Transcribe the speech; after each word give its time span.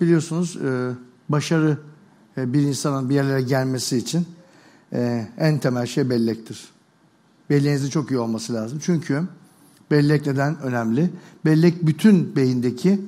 Biliyorsunuz 0.00 0.56
e, 0.56 0.90
başarı 1.28 1.78
e, 2.36 2.52
bir 2.52 2.62
insanın 2.62 3.10
bir 3.10 3.14
yerlere 3.14 3.42
gelmesi 3.42 3.96
için 3.96 4.26
e, 4.92 5.28
en 5.38 5.58
temel 5.58 5.86
şey 5.86 6.10
bellektir. 6.10 6.68
Belleğinizin 7.50 7.90
çok 7.90 8.10
iyi 8.10 8.18
olması 8.18 8.54
lazım. 8.54 8.78
Çünkü 8.82 9.22
bellek 9.90 10.26
neden 10.26 10.60
önemli? 10.60 11.10
Bellek 11.44 11.86
bütün 11.86 12.36
beyindeki 12.36 13.00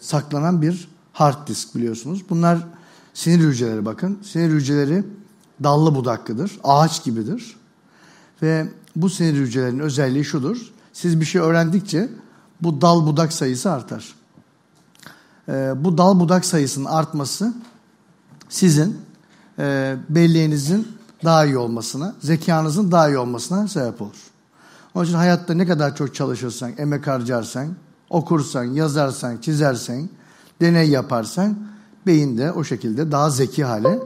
saklanan 0.00 0.62
bir 0.62 0.88
hard 1.12 1.48
disk 1.48 1.74
biliyorsunuz. 1.74 2.24
Bunlar 2.30 2.66
sinir 3.14 3.44
hücreleri 3.44 3.84
bakın. 3.84 4.18
Sinir 4.22 4.50
hücreleri 4.50 5.04
dallı 5.62 5.94
budaklıdır, 5.94 6.58
ağaç 6.64 7.04
gibidir. 7.04 7.56
Ve 8.42 8.66
bu 8.96 9.10
sinir 9.10 9.34
hücrelerinin 9.34 9.78
özelliği 9.78 10.24
şudur. 10.24 10.72
Siz 10.92 11.20
bir 11.20 11.24
şey 11.24 11.40
öğrendikçe 11.40 12.08
bu 12.60 12.80
dal 12.80 13.06
budak 13.06 13.32
sayısı 13.32 13.70
artar. 13.70 14.19
Ee, 15.50 15.72
bu 15.84 15.98
dal 15.98 16.20
budak 16.20 16.44
sayısının 16.44 16.84
artması 16.84 17.54
sizin 18.48 18.98
e, 19.58 19.96
belleğinizin 20.08 20.88
daha 21.24 21.44
iyi 21.46 21.58
olmasına, 21.58 22.14
zekanızın 22.20 22.92
daha 22.92 23.08
iyi 23.08 23.18
olmasına 23.18 23.68
sebep 23.68 24.02
olur. 24.02 24.30
Onun 24.94 25.04
için 25.04 25.14
hayatta 25.14 25.54
ne 25.54 25.66
kadar 25.66 25.96
çok 25.96 26.14
çalışırsan, 26.14 26.72
emek 26.78 27.06
harcarsan, 27.06 27.68
okursan, 28.10 28.64
yazarsan, 28.64 29.36
çizersen, 29.36 30.08
deney 30.60 30.88
yaparsan 30.90 31.58
beyinde 32.06 32.52
o 32.52 32.64
şekilde 32.64 33.12
daha 33.12 33.30
zeki 33.30 33.64
hale 33.64 33.98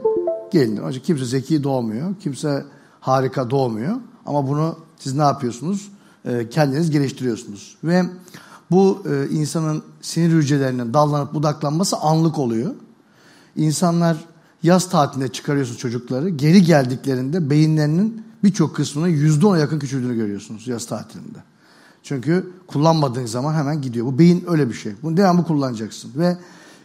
gelinir. 0.51 0.81
Onun 0.81 0.91
için 0.91 1.01
kimse 1.01 1.25
zeki 1.25 1.63
doğmuyor, 1.63 2.15
kimse 2.19 2.65
harika 2.99 3.49
doğmuyor. 3.49 3.95
Ama 4.25 4.47
bunu 4.47 4.79
siz 4.99 5.13
ne 5.13 5.21
yapıyorsunuz? 5.21 5.91
Ee, 6.25 6.49
kendiniz 6.49 6.91
geliştiriyorsunuz. 6.91 7.77
Ve 7.83 8.03
bu 8.71 9.03
e, 9.09 9.29
insanın 9.29 9.83
sinir 10.01 10.33
hücrelerinin 10.33 10.93
dallanıp 10.93 11.33
budaklanması 11.33 11.97
anlık 11.97 12.39
oluyor. 12.39 12.75
İnsanlar 13.55 14.17
yaz 14.63 14.89
tatilinde 14.89 15.27
çıkarıyorsunuz 15.27 15.79
çocukları. 15.79 16.29
Geri 16.29 16.63
geldiklerinde 16.63 17.49
beyinlerinin 17.49 18.25
birçok 18.43 18.75
kısmının 18.75 19.07
yüzde 19.07 19.45
ona 19.47 19.57
yakın 19.57 19.79
küçüldüğünü 19.79 20.15
görüyorsunuz 20.15 20.67
yaz 20.67 20.85
tatilinde. 20.85 21.39
Çünkü 22.03 22.51
kullanmadığın 22.67 23.25
zaman 23.25 23.53
hemen 23.53 23.81
gidiyor. 23.81 24.05
Bu 24.05 24.19
beyin 24.19 24.43
öyle 24.47 24.69
bir 24.69 24.73
şey. 24.73 24.93
Bunu 25.03 25.17
devamlı 25.17 25.43
kullanacaksın. 25.43 26.11
Ve 26.15 26.37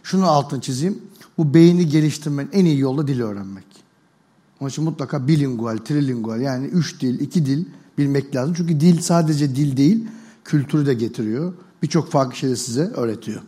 şunu 0.03 0.27
altını 0.27 0.61
çizeyim. 0.61 0.99
Bu 1.37 1.53
beyni 1.53 1.89
geliştirmenin 1.89 2.49
en 2.53 2.65
iyi 2.65 2.79
yolu 2.79 3.07
dil 3.07 3.21
öğrenmek. 3.21 3.65
Onun 4.59 4.69
için 4.69 4.83
mutlaka 4.83 5.27
bilingual, 5.27 5.77
trilingual 5.77 6.41
yani 6.41 6.65
üç 6.65 7.01
dil, 7.01 7.19
iki 7.19 7.45
dil 7.45 7.65
bilmek 7.97 8.35
lazım. 8.35 8.53
Çünkü 8.57 8.79
dil 8.79 9.01
sadece 9.01 9.55
dil 9.55 9.77
değil, 9.77 10.07
kültürü 10.45 10.85
de 10.85 10.93
getiriyor. 10.93 11.53
Birçok 11.81 12.11
farklı 12.11 12.35
şeyi 12.35 12.57
size 12.57 12.81
öğretiyor. 12.81 13.41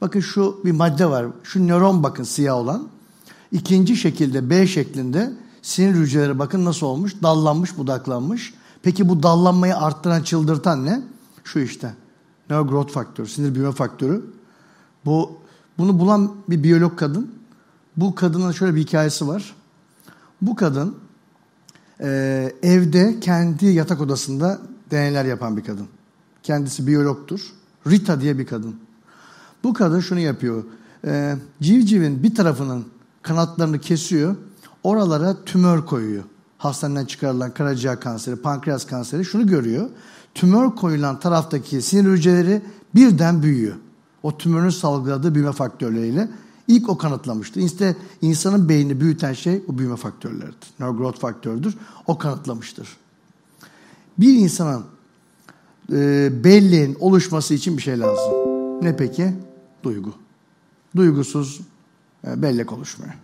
Bakın 0.00 0.20
şu 0.20 0.60
bir 0.64 0.72
madde 0.72 1.10
var. 1.10 1.26
Şu 1.42 1.68
nöron 1.68 2.02
bakın 2.02 2.24
siyah 2.24 2.56
olan. 2.56 2.88
İkinci 3.52 3.96
şekilde 3.96 4.50
B 4.50 4.66
şeklinde 4.66 5.32
sinir 5.62 5.94
hücreleri 5.94 6.38
bakın 6.38 6.64
nasıl 6.64 6.86
olmuş? 6.86 7.22
Dallanmış, 7.22 7.78
budaklanmış. 7.78 8.54
Peki 8.82 9.08
bu 9.08 9.22
dallanmayı 9.22 9.76
arttıran, 9.76 10.22
çıldırtan 10.22 10.86
ne? 10.86 11.02
Şu 11.44 11.58
işte. 11.58 11.94
Neurogrowth 12.50 12.92
faktörü, 12.92 13.28
sinir 13.28 13.54
büyüme 13.54 13.72
faktörü. 13.72 14.24
Bu 15.04 15.38
bunu 15.78 15.98
bulan 15.98 16.34
bir 16.48 16.62
biyolog 16.62 16.98
kadın. 16.98 17.34
Bu 17.96 18.14
kadının 18.14 18.52
şöyle 18.52 18.74
bir 18.74 18.80
hikayesi 18.80 19.28
var. 19.28 19.54
Bu 20.42 20.56
kadın 20.56 20.96
e, 22.00 22.52
evde 22.62 23.20
kendi 23.20 23.66
yatak 23.66 24.00
odasında 24.00 24.58
deneyler 24.90 25.24
yapan 25.24 25.56
bir 25.56 25.64
kadın. 25.64 25.88
Kendisi 26.42 26.86
biyologtur. 26.86 27.40
Rita 27.86 28.20
diye 28.20 28.38
bir 28.38 28.46
kadın. 28.46 28.76
Bu 29.64 29.72
kadın 29.72 30.00
şunu 30.00 30.18
yapıyor. 30.18 30.64
E, 31.04 31.36
civcivin 31.62 32.22
bir 32.22 32.34
tarafının 32.34 32.84
kanatlarını 33.22 33.78
kesiyor. 33.78 34.36
Oralara 34.82 35.44
tümör 35.44 35.86
koyuyor. 35.86 36.24
Hastaneden 36.58 37.04
çıkarılan 37.04 37.54
karaciğer 37.54 38.00
kanseri, 38.00 38.36
pankreas 38.36 38.86
kanseri 38.86 39.24
şunu 39.24 39.46
görüyor. 39.46 39.90
Tümör 40.34 40.70
koyulan 40.70 41.20
taraftaki 41.20 41.82
sinir 41.82 42.10
hücreleri 42.10 42.62
birden 42.94 43.42
büyüyor. 43.42 43.76
O 44.22 44.38
tümörün 44.38 44.70
salgıladığı 44.70 45.34
büyüme 45.34 45.52
faktörleriyle 45.52 46.28
ilk 46.68 46.88
o 46.88 46.98
kanıtlamıştı. 46.98 47.60
İşte 47.60 47.96
insanın 48.22 48.68
beynini 48.68 49.00
büyüten 49.00 49.32
şey 49.32 49.62
bu 49.68 49.78
büyüme 49.78 49.96
faktörleridir. 49.96 50.70
Neurogrowth 50.80 51.20
faktörüdür. 51.20 51.74
O 52.06 52.18
kanıtlamıştır. 52.18 52.96
Bir 54.18 54.34
insanın 54.34 54.84
e, 55.92 56.30
belleğin 56.44 56.96
oluşması 57.00 57.54
için 57.54 57.76
bir 57.76 57.82
şey 57.82 58.00
lazım. 58.00 58.32
Ne 58.82 58.96
peki? 58.96 59.34
Duygu. 59.82 60.14
Duygusuz 60.96 61.60
e, 62.26 62.42
bellek 62.42 62.72
oluşmuyor. 62.72 63.14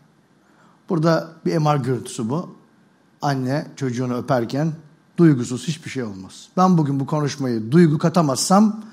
Burada 0.89 1.33
bir 1.47 1.59
MR 1.59 1.77
görüntüsü 1.77 2.31
bu. 2.31 2.55
Anne 3.23 3.67
çocuğunu 3.77 4.17
öperken 4.17 4.73
duygusuz 5.17 5.69
hiçbir 5.69 5.91
şey 5.91 6.03
olmaz. 6.03 6.49
Ben 6.57 6.79
bugün 6.79 7.01
bu 7.01 7.07
konuşmayı 7.07 7.73
duygu 7.73 7.99
katamazsam 7.99 8.85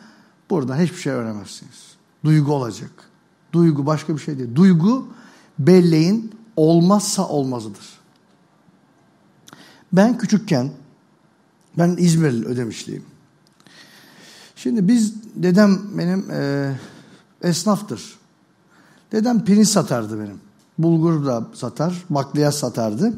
buradan 0.49 0.77
hiçbir 0.77 0.97
şey 0.97 1.13
öğrenemezsiniz. 1.13 1.95
Duygu 2.25 2.53
olacak. 2.53 2.91
Duygu 3.53 3.85
başka 3.85 4.13
bir 4.13 4.21
şey 4.21 4.39
değil. 4.39 4.55
Duygu 4.55 5.07
belleğin 5.59 6.31
olmazsa 6.55 7.27
olmazıdır. 7.27 7.85
Ben 9.93 10.17
küçükken 10.17 10.71
ben 11.77 11.95
İzmirli 11.99 12.45
Ödemişliyim. 12.45 13.03
Şimdi 14.63 14.87
biz 14.87 15.13
dedem 15.35 15.79
benim 15.97 16.31
e, 16.31 16.71
esnaftır. 17.41 18.15
Dedem 19.11 19.45
pirinç 19.45 19.67
satardı 19.67 20.19
benim. 20.19 20.39
Bulgur 20.77 21.25
da 21.25 21.47
satar, 21.53 22.05
bakliyat 22.09 22.55
satardı. 22.55 23.13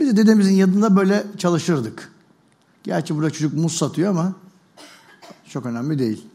Biz 0.00 0.08
de 0.08 0.16
dedemizin 0.16 0.54
yanında 0.54 0.96
böyle 0.96 1.24
çalışırdık. 1.38 2.12
Gerçi 2.82 3.16
burada 3.16 3.30
çocuk 3.30 3.54
muz 3.54 3.72
satıyor 3.72 4.10
ama 4.10 4.32
çok 5.48 5.66
önemli 5.66 5.98
değil. 5.98 6.26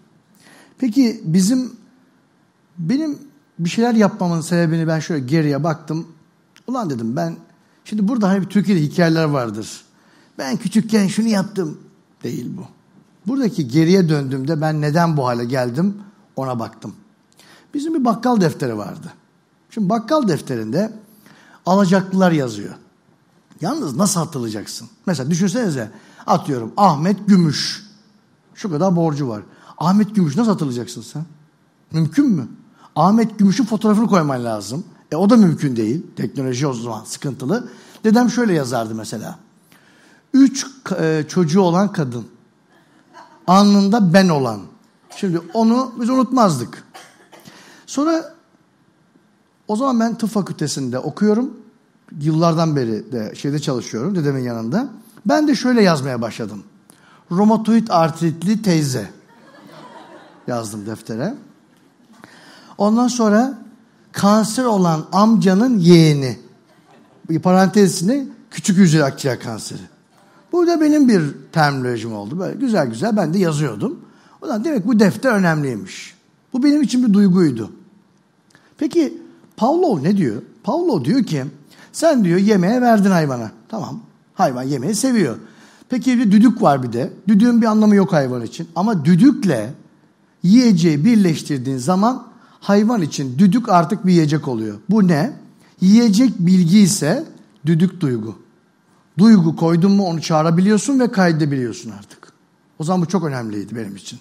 Peki 0.78 1.22
bizim 1.23 1.72
benim 2.78 3.19
bir 3.59 3.69
şeyler 3.69 3.94
yapmamın 3.94 4.41
sebebini 4.41 4.88
ben 4.88 5.00
şöyle 5.00 5.25
geriye 5.25 5.63
baktım. 5.63 6.07
Ulan 6.67 6.90
dedim 6.90 7.16
ben 7.16 7.38
şimdi 7.85 8.07
burada 8.07 8.29
hani 8.29 8.41
bir 8.41 8.50
Türkiye'de 8.50 8.81
hikayeler 8.81 9.23
vardır. 9.23 9.85
Ben 10.38 10.57
küçükken 10.57 11.07
şunu 11.07 11.28
yaptım. 11.28 11.79
Değil 12.23 12.50
bu. 12.57 12.76
Buradaki 13.27 13.67
geriye 13.67 14.09
döndüğümde 14.09 14.61
ben 14.61 14.81
neden 14.81 15.17
bu 15.17 15.27
hale 15.27 15.45
geldim 15.45 15.97
ona 16.35 16.59
baktım. 16.59 16.93
Bizim 17.73 17.93
bir 17.93 18.05
bakkal 18.05 18.41
defteri 18.41 18.77
vardı. 18.77 19.13
Şimdi 19.69 19.89
bakkal 19.89 20.27
defterinde 20.27 20.93
alacaklılar 21.66 22.31
yazıyor. 22.31 22.73
Yalnız 23.61 23.95
nasıl 23.95 24.19
hatırlayacaksın? 24.19 24.89
Mesela 25.05 25.31
düşünsenize 25.31 25.91
atıyorum 26.27 26.73
Ahmet 26.77 27.27
Gümüş. 27.27 27.87
Şu 28.55 28.69
kadar 28.69 28.95
borcu 28.95 29.27
var. 29.27 29.41
Ahmet 29.77 30.16
Gümüş 30.16 30.35
nasıl 30.35 30.51
hatırlayacaksın 30.51 31.01
sen? 31.01 31.25
Mümkün 31.91 32.29
mü? 32.29 32.47
Ahmet 32.95 33.39
Gümüş'ün 33.39 33.66
fotoğrafını 33.66 34.07
koyman 34.07 34.43
lazım. 34.43 34.83
E 35.11 35.16
o 35.16 35.29
da 35.29 35.37
mümkün 35.37 35.75
değil. 35.75 36.05
Teknoloji 36.16 36.67
o 36.67 36.73
zaman 36.73 37.03
sıkıntılı. 37.03 37.69
Dedem 38.03 38.29
şöyle 38.29 38.53
yazardı 38.53 38.95
mesela. 38.95 39.39
Üç 40.33 40.66
e, 40.99 41.25
çocuğu 41.27 41.61
olan 41.61 41.91
kadın. 41.91 42.25
Alnında 43.47 44.13
ben 44.13 44.30
olan. 44.30 44.62
Şimdi 45.16 45.41
onu 45.53 45.94
biz 46.00 46.09
unutmazdık. 46.09 46.84
Sonra 47.85 48.34
o 49.68 49.75
zaman 49.75 50.00
ben 50.00 50.18
tıp 50.18 50.30
fakültesinde 50.30 51.00
okuyorum. 51.00 51.53
Yıllardan 52.22 52.75
beri 52.75 53.12
de 53.12 53.35
şeyde 53.35 53.59
çalışıyorum 53.59 54.16
dedemin 54.16 54.44
yanında. 54.44 54.88
Ben 55.25 55.47
de 55.47 55.56
şöyle 55.56 55.81
yazmaya 55.81 56.22
başladım. 56.22 56.63
Romatoid 57.31 57.88
artritli 57.90 58.62
teyze 58.62 59.09
yazdım 60.47 60.85
deftere. 60.85 61.35
Ondan 62.78 63.08
sonra 63.08 63.58
kanser 64.11 64.64
olan 64.64 65.05
amcanın 65.11 65.79
yeğeni. 65.79 66.40
Bir 67.29 67.40
parantezine 67.40 68.26
küçük 68.52 68.78
hücre 68.78 69.03
akciğer 69.03 69.40
kanseri. 69.40 69.97
Bu 70.52 70.67
da 70.67 70.82
benim 70.82 71.09
bir 71.09 71.22
terminolojim 71.52 72.14
oldu. 72.14 72.40
Böyle 72.40 72.55
güzel 72.55 72.88
güzel 72.88 73.17
ben 73.17 73.34
de 73.34 73.40
yazıyordum. 73.40 73.99
O 74.41 74.47
zaman 74.47 74.64
demek 74.64 74.88
bu 74.88 74.99
defter 74.99 75.32
önemliymiş. 75.32 76.14
Bu 76.53 76.64
benim 76.64 76.82
için 76.82 77.08
bir 77.08 77.14
duyguydu. 77.14 77.72
Peki 78.78 79.17
Pavlov 79.58 80.03
ne 80.03 80.17
diyor? 80.17 80.41
Pavlov 80.64 81.05
diyor 81.05 81.23
ki 81.23 81.44
sen 81.91 82.23
diyor 82.23 82.40
yemeğe 82.40 82.82
verdin 82.82 83.11
hayvana. 83.11 83.52
Tamam 83.70 83.99
hayvan 84.34 84.64
yemeği 84.64 84.96
seviyor. 84.96 85.38
Peki 85.90 86.20
bir 86.20 86.32
düdük 86.32 86.61
var 86.61 86.84
bir 86.84 86.93
de. 86.93 87.14
Düdüğün 87.28 87.61
bir 87.61 87.66
anlamı 87.66 87.96
yok 87.96 88.14
hayvan 88.14 88.41
için. 88.41 88.67
Ama 88.76 89.05
düdükle 89.05 89.73
yiyeceği 90.43 91.05
birleştirdiğin 91.05 91.78
zaman 91.78 92.28
hayvan 92.59 93.02
için 93.02 93.40
düdük 93.40 93.70
artık 93.70 94.05
bir 94.05 94.11
yiyecek 94.11 94.47
oluyor. 94.47 94.78
Bu 94.90 95.08
ne? 95.08 95.34
Yiyecek 95.82 96.40
bilgi 96.40 96.79
ise 96.79 97.26
düdük 97.66 98.02
duygu. 98.02 98.35
Duygu 99.17 99.55
koydun 99.55 99.91
mu 99.91 100.05
onu 100.05 100.22
çağırabiliyorsun 100.22 100.99
ve 100.99 101.11
kaydedebiliyorsun 101.11 101.91
artık. 101.91 102.34
O 102.79 102.84
zaman 102.84 103.02
bu 103.02 103.05
çok 103.05 103.23
önemliydi 103.23 103.75
benim 103.75 103.96
için. 103.96 104.19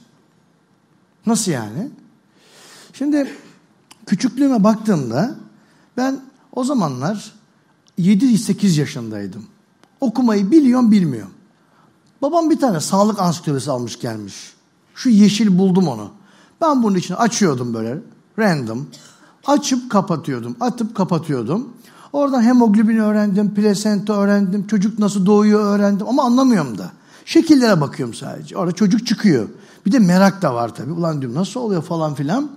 Nasıl 1.26 1.52
yani? 1.52 1.90
Şimdi 2.93 3.32
küçüklüğüme 4.06 4.64
baktığımda 4.64 5.37
ben 5.96 6.20
o 6.52 6.64
zamanlar 6.64 7.32
7-8 7.98 8.81
yaşındaydım. 8.81 9.46
Okumayı 10.00 10.50
biliyorum 10.50 10.93
bilmiyorum. 10.93 11.32
Babam 12.22 12.50
bir 12.50 12.58
tane 12.58 12.81
sağlık 12.81 13.20
ansiklopedisi 13.20 13.70
almış 13.70 13.98
gelmiş. 13.98 14.52
Şu 14.94 15.08
yeşil 15.08 15.58
buldum 15.58 15.88
onu. 15.88 16.10
Ben 16.60 16.82
bunun 16.82 16.96
içine 16.96 17.16
açıyordum 17.16 17.75
böyle 17.75 17.98
random. 18.38 18.87
Açıp 19.46 19.90
kapatıyordum, 19.90 20.56
atıp 20.60 20.94
kapatıyordum. 20.94 21.69
Oradan 22.12 22.43
hemoglobin 22.43 22.97
öğrendim, 22.99 23.55
plasenta 23.55 24.12
öğrendim, 24.12 24.67
çocuk 24.67 24.99
nasıl 24.99 25.26
doğuyor 25.26 25.61
öğrendim 25.61 26.08
ama 26.08 26.25
anlamıyorum 26.25 26.79
da. 26.79 26.91
Şekillere 27.25 27.81
bakıyorum 27.81 28.14
sadece. 28.14 28.56
Orada 28.56 28.73
çocuk 28.73 29.06
çıkıyor. 29.06 29.49
Bir 29.87 29.93
de 29.93 29.99
merak 29.99 30.43
da 30.43 30.55
var 30.55 30.75
tabii. 30.75 30.93
Ulan 30.93 31.20
diyorum 31.20 31.38
nasıl 31.38 31.61
oluyor 31.61 31.82
falan 31.82 32.14
filan. 32.14 32.50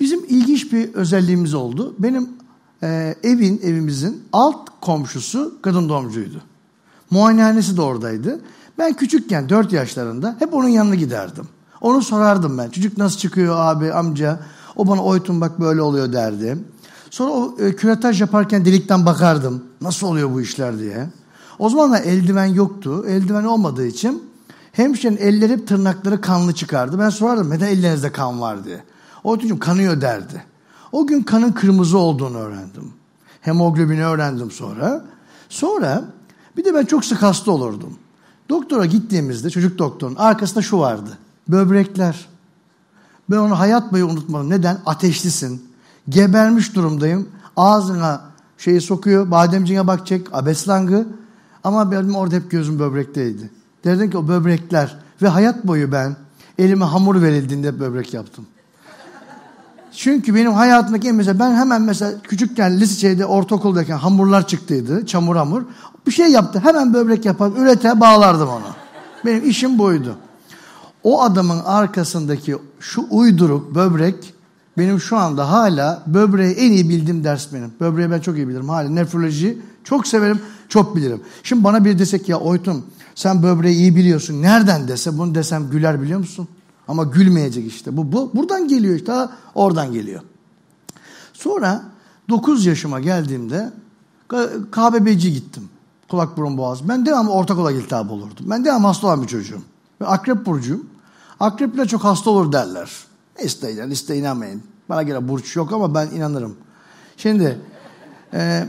Bizim 0.00 0.24
ilginç 0.28 0.72
bir 0.72 0.94
özelliğimiz 0.94 1.54
oldu. 1.54 1.94
Benim 1.98 2.28
e, 2.82 3.14
evin, 3.22 3.60
evimizin 3.64 4.22
alt 4.32 4.68
komşusu 4.80 5.54
kadın 5.62 5.88
doğumcuydu. 5.88 6.40
Muayenehanesi 7.10 7.76
de 7.76 7.82
oradaydı. 7.82 8.40
Ben 8.78 8.92
küçükken 8.92 9.48
4 9.48 9.72
yaşlarında 9.72 10.36
hep 10.38 10.54
onun 10.54 10.68
yanına 10.68 10.94
giderdim. 10.94 11.48
Onu 11.80 12.02
sorardım 12.02 12.58
ben. 12.58 12.70
Çocuk 12.70 12.98
nasıl 12.98 13.18
çıkıyor 13.18 13.56
abi, 13.58 13.92
amca? 13.92 14.40
O 14.76 14.88
bana 14.88 15.04
oytun 15.04 15.40
bak 15.40 15.60
böyle 15.60 15.82
oluyor 15.82 16.12
derdi. 16.12 16.58
Sonra 17.14 17.30
o 17.30 17.56
e, 17.58 17.76
küretaj 17.76 18.20
yaparken 18.20 18.64
delikten 18.64 19.06
bakardım. 19.06 19.64
Nasıl 19.80 20.06
oluyor 20.06 20.32
bu 20.32 20.40
işler 20.40 20.78
diye. 20.78 21.08
O 21.58 21.68
zamanlar 21.68 22.02
eldiven 22.02 22.44
yoktu. 22.46 23.04
Eldiven 23.08 23.44
olmadığı 23.44 23.86
için 23.86 24.22
hemşirenin 24.72 25.16
elleri 25.16 25.64
tırnakları 25.64 26.20
kanlı 26.20 26.54
çıkardı. 26.54 26.98
Ben 26.98 27.10
sorardım 27.10 27.50
neden 27.50 27.66
ellerinizde 27.66 28.12
kan 28.12 28.40
var 28.40 28.64
diye. 28.64 28.84
O 29.24 29.38
çocuğum 29.38 29.58
kanıyor 29.58 30.00
derdi. 30.00 30.44
O 30.92 31.06
gün 31.06 31.22
kanın 31.22 31.52
kırmızı 31.52 31.98
olduğunu 31.98 32.38
öğrendim. 32.38 32.92
Hemoglobini 33.40 34.04
öğrendim 34.04 34.50
sonra. 34.50 35.04
Sonra 35.48 36.04
bir 36.56 36.64
de 36.64 36.74
ben 36.74 36.84
çok 36.84 37.04
sık 37.04 37.22
hasta 37.22 37.50
olurdum. 37.50 37.98
Doktora 38.48 38.86
gittiğimizde 38.86 39.50
çocuk 39.50 39.78
doktorun 39.78 40.16
arkasında 40.16 40.62
şu 40.62 40.78
vardı. 40.78 41.18
Böbrekler. 41.48 42.28
Ben 43.30 43.36
onu 43.36 43.58
hayat 43.58 43.92
boyu 43.92 44.06
unutmadım. 44.06 44.50
Neden? 44.50 44.78
Ateşlisin. 44.86 45.73
Gebermiş 46.08 46.74
durumdayım. 46.74 47.28
Ağzına 47.56 48.20
şeyi 48.58 48.80
sokuyor. 48.80 49.30
Bademciğine 49.30 49.86
bakacak. 49.86 50.28
Abeslangı. 50.32 51.06
Ama 51.64 51.90
benim 51.90 52.16
orada 52.16 52.34
hep 52.34 52.50
gözüm 52.50 52.78
böbrekteydi. 52.78 53.50
Derdim 53.84 54.10
ki 54.10 54.18
o 54.18 54.28
böbrekler. 54.28 54.96
Ve 55.22 55.28
hayat 55.28 55.66
boyu 55.66 55.92
ben 55.92 56.16
elime 56.58 56.84
hamur 56.84 57.22
verildiğinde 57.22 57.80
böbrek 57.80 58.14
yaptım. 58.14 58.46
Çünkü 59.92 60.34
benim 60.34 60.52
hayatımdaki 60.52 61.08
en 61.08 61.14
mesela 61.14 61.38
ben 61.38 61.54
hemen 61.54 61.82
mesela 61.82 62.12
küçükken 62.22 62.80
lise 62.80 63.00
şeyde 63.00 63.26
ortaokuldayken 63.26 63.96
hamurlar 63.96 64.46
çıktıydı. 64.46 65.06
Çamur 65.06 65.36
hamur. 65.36 65.62
Bir 66.06 66.12
şey 66.12 66.28
yaptı. 66.28 66.60
Hemen 66.64 66.94
böbrek 66.94 67.24
yapar. 67.24 67.50
Ürete 67.56 68.00
bağlardım 68.00 68.48
onu. 68.48 68.64
Benim 69.24 69.50
işim 69.50 69.78
buydu. 69.78 70.16
O 71.02 71.22
adamın 71.22 71.60
arkasındaki 71.64 72.56
şu 72.80 73.06
uyduruk 73.10 73.74
böbrek 73.74 74.34
benim 74.78 75.00
şu 75.00 75.16
anda 75.16 75.50
hala 75.50 76.02
böbreği 76.06 76.54
en 76.54 76.72
iyi 76.72 76.88
bildiğim 76.88 77.24
ders 77.24 77.52
benim. 77.52 77.72
Böbreği 77.80 78.10
ben 78.10 78.20
çok 78.20 78.36
iyi 78.36 78.48
bilirim. 78.48 78.68
Hala 78.68 78.88
nefroloji 78.88 79.58
çok 79.84 80.06
severim, 80.06 80.40
çok 80.68 80.96
bilirim. 80.96 81.20
Şimdi 81.42 81.64
bana 81.64 81.84
bir 81.84 81.98
desek 81.98 82.28
ya 82.28 82.40
Oytun 82.40 82.84
sen 83.14 83.42
böbreği 83.42 83.76
iyi 83.76 83.96
biliyorsun. 83.96 84.42
Nereden 84.42 84.88
dese 84.88 85.18
bunu 85.18 85.34
desem 85.34 85.70
güler 85.70 86.02
biliyor 86.02 86.18
musun? 86.18 86.48
Ama 86.88 87.04
gülmeyecek 87.04 87.66
işte. 87.66 87.96
Bu, 87.96 88.12
bu 88.12 88.30
buradan 88.34 88.68
geliyor 88.68 88.96
işte. 88.96 89.12
Oradan 89.54 89.92
geliyor. 89.92 90.20
Sonra 91.32 91.82
9 92.28 92.66
yaşıma 92.66 93.00
geldiğimde 93.00 93.72
KBB'ci 94.72 95.32
gittim. 95.32 95.68
Kulak 96.08 96.36
burun 96.36 96.58
boğaz. 96.58 96.88
Ben 96.88 97.06
devamlı 97.06 97.30
orta 97.30 97.54
kulak 97.54 97.74
iltihabı 97.74 98.12
olurdum. 98.12 98.46
Ben 98.50 98.64
devamlı 98.64 98.86
hasta 98.86 99.06
olan 99.06 99.22
bir 99.22 99.26
çocuğum. 99.26 99.62
Ve 100.00 100.06
akrep 100.06 100.46
burcuyum. 100.46 100.86
Akrepler 101.40 101.88
çok 101.88 102.04
hasta 102.04 102.30
olur 102.30 102.52
derler. 102.52 102.90
İsteyin, 103.42 103.90
isteyin 103.90 104.20
inanmayın. 104.20 104.62
Bana 104.88 105.02
göre 105.02 105.28
burç 105.28 105.56
yok 105.56 105.72
ama 105.72 105.94
ben 105.94 106.06
inanırım. 106.06 106.56
Şimdi 107.16 107.60
e, 108.32 108.66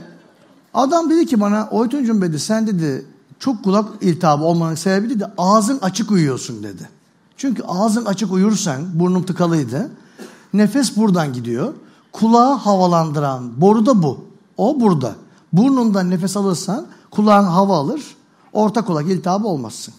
adam 0.74 1.10
dedi 1.10 1.26
ki 1.26 1.42
bana 1.42 1.68
Oytuncuğum 1.72 2.22
dedi 2.22 2.40
sen 2.40 2.68
dedi 2.68 3.06
çok 3.40 3.64
kulak 3.64 3.90
iltihabı 4.02 4.44
olmanın 4.44 4.76
sebebi 4.76 5.10
dedi 5.10 5.26
ağzın 5.38 5.80
açık 5.80 6.12
uyuyorsun 6.12 6.64
dedi. 6.64 6.90
Çünkü 7.38 7.64
ağzın 7.64 8.06
açık 8.06 8.32
uyursan 8.32 9.00
burnum 9.00 9.24
tıkalıydı. 9.24 9.90
Nefes 10.54 10.98
buradan 10.98 11.34
gidiyor. 11.34 11.74
Kulağı 12.12 12.54
havalandıran 12.54 13.62
boru 13.62 13.86
da 13.86 14.04
bu. 14.04 14.26
O 14.58 14.80
burada. 14.80 15.16
Burnundan 15.54 16.10
nefes 16.10 16.38
alırsan 16.38 16.88
kulağın 17.12 17.44
hava 17.44 17.78
alır. 17.78 18.16
Orta 18.54 18.86
kulak 18.86 19.06
iltihabı 19.06 19.48
olmazsın. 19.48 19.94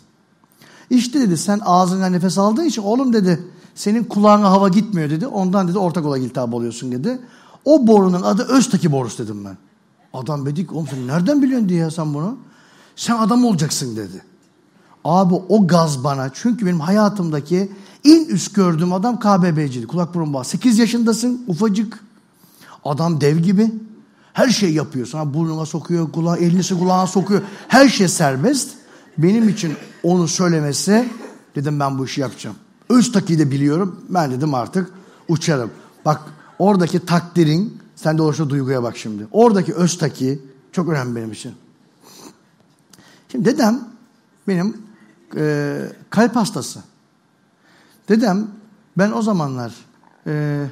İşte 0.90 1.20
dedi 1.20 1.36
sen 1.36 1.60
ağzından 1.64 2.12
nefes 2.12 2.38
aldığın 2.38 2.64
için 2.64 2.82
oğlum 2.82 3.12
dedi 3.12 3.44
senin 3.76 4.04
kulağına 4.04 4.50
hava 4.50 4.68
gitmiyor 4.68 5.10
dedi. 5.10 5.26
Ondan 5.26 5.68
dedi 5.68 5.78
orta 5.78 6.02
kulak 6.02 6.22
iltihabı 6.22 6.56
oluyorsun 6.56 6.92
dedi. 6.92 7.18
O 7.64 7.86
borunun 7.86 8.22
adı 8.22 8.42
Öztaki 8.42 8.92
borusu 8.92 9.24
dedim 9.24 9.44
ben. 9.44 9.56
Adam 10.12 10.46
dedi 10.46 10.66
ki 10.66 10.74
oğlum 10.74 10.86
sen 10.90 11.06
nereden 11.06 11.42
biliyorsun 11.42 11.68
diye 11.68 11.90
sen 11.90 12.14
bunu? 12.14 12.38
Sen 12.96 13.16
adam 13.16 13.44
olacaksın 13.44 13.96
dedi. 13.96 14.22
Abi 15.04 15.34
o 15.34 15.66
gaz 15.66 16.04
bana 16.04 16.30
çünkü 16.34 16.66
benim 16.66 16.80
hayatımdaki 16.80 17.72
en 18.04 18.24
üst 18.24 18.54
gördüğüm 18.54 18.92
adam 18.92 19.20
KBB'ciydi. 19.20 19.86
Kulak 19.86 20.14
burun 20.14 20.34
bağ. 20.34 20.44
8 20.44 20.78
yaşındasın 20.78 21.44
ufacık. 21.48 22.04
Adam 22.84 23.20
dev 23.20 23.38
gibi. 23.38 23.74
Her 24.32 24.48
şey 24.48 24.72
yapıyor. 24.72 25.06
Sana 25.06 25.34
burnuna 25.34 25.66
sokuyor, 25.66 26.12
kulağı, 26.12 26.36
elini 26.36 26.78
kulağına 26.78 27.06
sokuyor. 27.06 27.42
Her 27.68 27.88
şey 27.88 28.08
serbest. 28.08 28.70
Benim 29.18 29.48
için 29.48 29.74
onu 30.02 30.28
söylemesi 30.28 31.08
dedim 31.54 31.80
ben 31.80 31.98
bu 31.98 32.04
işi 32.04 32.20
yapacağım. 32.20 32.56
Öztaki'yi 32.88 33.38
de 33.38 33.50
biliyorum. 33.50 34.00
Ben 34.08 34.30
dedim 34.30 34.54
artık 34.54 34.90
uçarım. 35.28 35.70
Bak 36.04 36.20
oradaki 36.58 37.06
takdirin 37.06 37.78
sen 37.96 38.18
de 38.18 38.22
oluştu 38.22 38.50
duyguya 38.50 38.82
bak 38.82 38.96
şimdi. 38.96 39.26
Oradaki 39.32 39.74
Öztaki 39.74 40.42
çok 40.72 40.88
önemli 40.88 41.16
benim 41.16 41.32
için. 41.32 41.52
Şimdi 43.28 43.44
dedem 43.44 43.88
benim 44.48 44.76
e, 45.36 45.78
kalp 46.10 46.36
hastası. 46.36 46.80
Dedem 48.08 48.46
ben 48.98 49.12
o 49.12 49.22
zamanlar 49.22 49.74
e, 50.26 50.66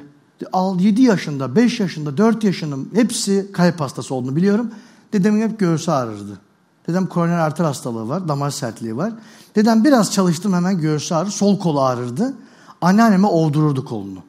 7 0.79 1.01
yaşında, 1.01 1.55
5 1.55 1.79
yaşında, 1.79 2.17
4 2.17 2.43
yaşında 2.43 2.75
hepsi 2.93 3.51
kalp 3.53 3.79
hastası 3.79 4.15
olduğunu 4.15 4.35
biliyorum. 4.35 4.71
Dedemin 5.13 5.41
hep 5.41 5.59
göğsü 5.59 5.91
ağrırdı. 5.91 6.39
Dedem 6.87 7.07
koroner 7.07 7.37
arter 7.37 7.65
hastalığı 7.65 8.09
var, 8.09 8.27
damar 8.27 8.49
sertliği 8.49 8.97
var. 8.97 9.13
Dedem 9.55 9.83
biraz 9.83 10.11
çalıştım 10.11 10.53
hemen 10.53 10.81
göğsü 10.81 11.15
ağrır, 11.15 11.29
sol 11.29 11.59
kolu 11.59 11.81
ağrırdı. 11.81 12.33
Anneanneme 12.81 13.27
ovdururdu 13.27 13.85
kolunu. 13.85 14.19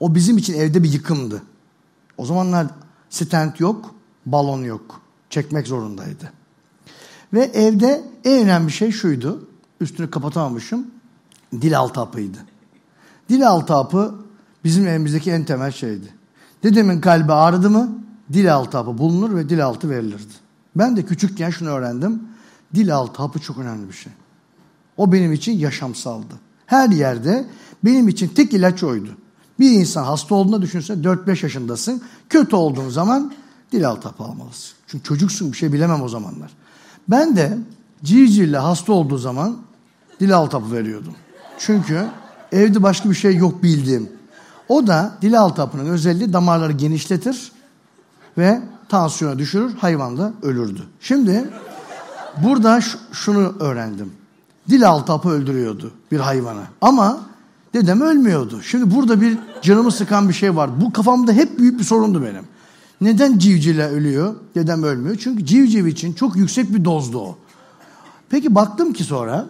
O 0.00 0.14
bizim 0.14 0.38
için 0.38 0.54
evde 0.54 0.82
bir 0.82 0.92
yıkımdı. 0.92 1.42
O 2.18 2.26
zamanlar 2.26 2.66
stent 3.10 3.60
yok, 3.60 3.94
balon 4.26 4.62
yok. 4.62 5.00
Çekmek 5.30 5.66
zorundaydı. 5.66 6.32
Ve 7.32 7.44
evde 7.44 8.04
en 8.24 8.44
önemli 8.44 8.72
şey 8.72 8.90
şuydu. 8.90 9.48
Üstünü 9.80 10.10
kapatamamışım. 10.10 10.86
Dil 11.52 11.78
altı 11.78 12.00
hapıydı. 12.00 12.38
Dil 13.28 13.48
altı 13.48 13.74
hapı 13.74 14.14
bizim 14.64 14.86
evimizdeki 14.86 15.30
en 15.30 15.44
temel 15.44 15.72
şeydi. 15.72 16.14
Dedemin 16.62 17.00
kalbi 17.00 17.32
ağrıdı 17.32 17.70
mı 17.70 17.98
dil 18.32 18.54
altı 18.54 18.78
hapı 18.78 18.98
bulunur 18.98 19.36
ve 19.36 19.48
dil 19.48 19.64
altı 19.64 19.90
verilirdi. 19.90 20.45
Ben 20.76 20.96
de 20.96 21.04
küçükken 21.04 21.50
şunu 21.50 21.68
öğrendim. 21.68 22.22
Dil 22.74 22.94
altı 22.94 23.22
hapı 23.22 23.38
çok 23.38 23.58
önemli 23.58 23.88
bir 23.88 23.94
şey. 23.94 24.12
O 24.96 25.12
benim 25.12 25.32
için 25.32 25.58
yaşamsaldı. 25.58 26.34
Her 26.66 26.88
yerde 26.88 27.46
benim 27.84 28.08
için 28.08 28.28
tek 28.28 28.52
ilaç 28.54 28.82
oydu. 28.82 29.08
Bir 29.58 29.70
insan 29.70 30.04
hasta 30.04 30.34
olduğunda 30.34 30.62
düşünse 30.62 30.94
4-5 30.94 31.42
yaşındasın. 31.42 32.02
Kötü 32.28 32.56
olduğun 32.56 32.88
zaman 32.88 33.32
dil 33.72 33.88
altı 33.88 34.08
hapı 34.08 34.24
almalısın. 34.24 34.76
Çünkü 34.86 35.04
çocuksun 35.04 35.52
bir 35.52 35.56
şey 35.56 35.72
bilemem 35.72 36.02
o 36.02 36.08
zamanlar. 36.08 36.50
Ben 37.08 37.36
de 37.36 37.58
civcivle 38.04 38.58
hasta 38.58 38.92
olduğu 38.92 39.18
zaman 39.18 39.56
dil 40.20 40.36
altı 40.36 40.56
hapı 40.56 40.72
veriyordum. 40.72 41.14
Çünkü 41.58 42.06
evde 42.52 42.82
başka 42.82 43.10
bir 43.10 43.14
şey 43.14 43.36
yok 43.36 43.62
bildiğim. 43.62 44.08
O 44.68 44.86
da 44.86 45.18
dil 45.22 45.40
altı 45.40 45.62
hapının 45.62 45.86
özelliği 45.86 46.32
damarları 46.32 46.72
genişletir 46.72 47.52
ve 48.38 48.62
tansiyona 48.88 49.38
düşürür, 49.38 49.74
hayvan 49.74 50.18
da 50.18 50.32
ölürdü. 50.42 50.82
Şimdi 51.00 51.50
burada 52.42 52.80
şunu 53.12 53.54
öğrendim. 53.60 54.12
Dil 54.68 54.88
altı 54.88 55.12
hapı 55.12 55.28
öldürüyordu 55.28 55.92
bir 56.12 56.20
hayvana. 56.20 56.62
Ama 56.80 57.20
dedem 57.74 58.00
ölmüyordu. 58.00 58.62
Şimdi 58.62 58.94
burada 58.94 59.20
bir 59.20 59.38
canımı 59.62 59.92
sıkan 59.92 60.28
bir 60.28 60.34
şey 60.34 60.56
var. 60.56 60.80
Bu 60.80 60.92
kafamda 60.92 61.32
hep 61.32 61.58
büyük 61.58 61.78
bir 61.78 61.84
sorundu 61.84 62.22
benim. 62.22 62.44
Neden 63.00 63.38
civcivle 63.38 63.88
ölüyor, 63.88 64.34
dedem 64.54 64.82
ölmüyor? 64.82 65.16
Çünkü 65.20 65.46
civciv 65.46 65.86
için 65.86 66.12
çok 66.12 66.36
yüksek 66.36 66.74
bir 66.74 66.84
dozdu 66.84 67.18
o. 67.18 67.38
Peki 68.30 68.54
baktım 68.54 68.92
ki 68.92 69.04
sonra 69.04 69.46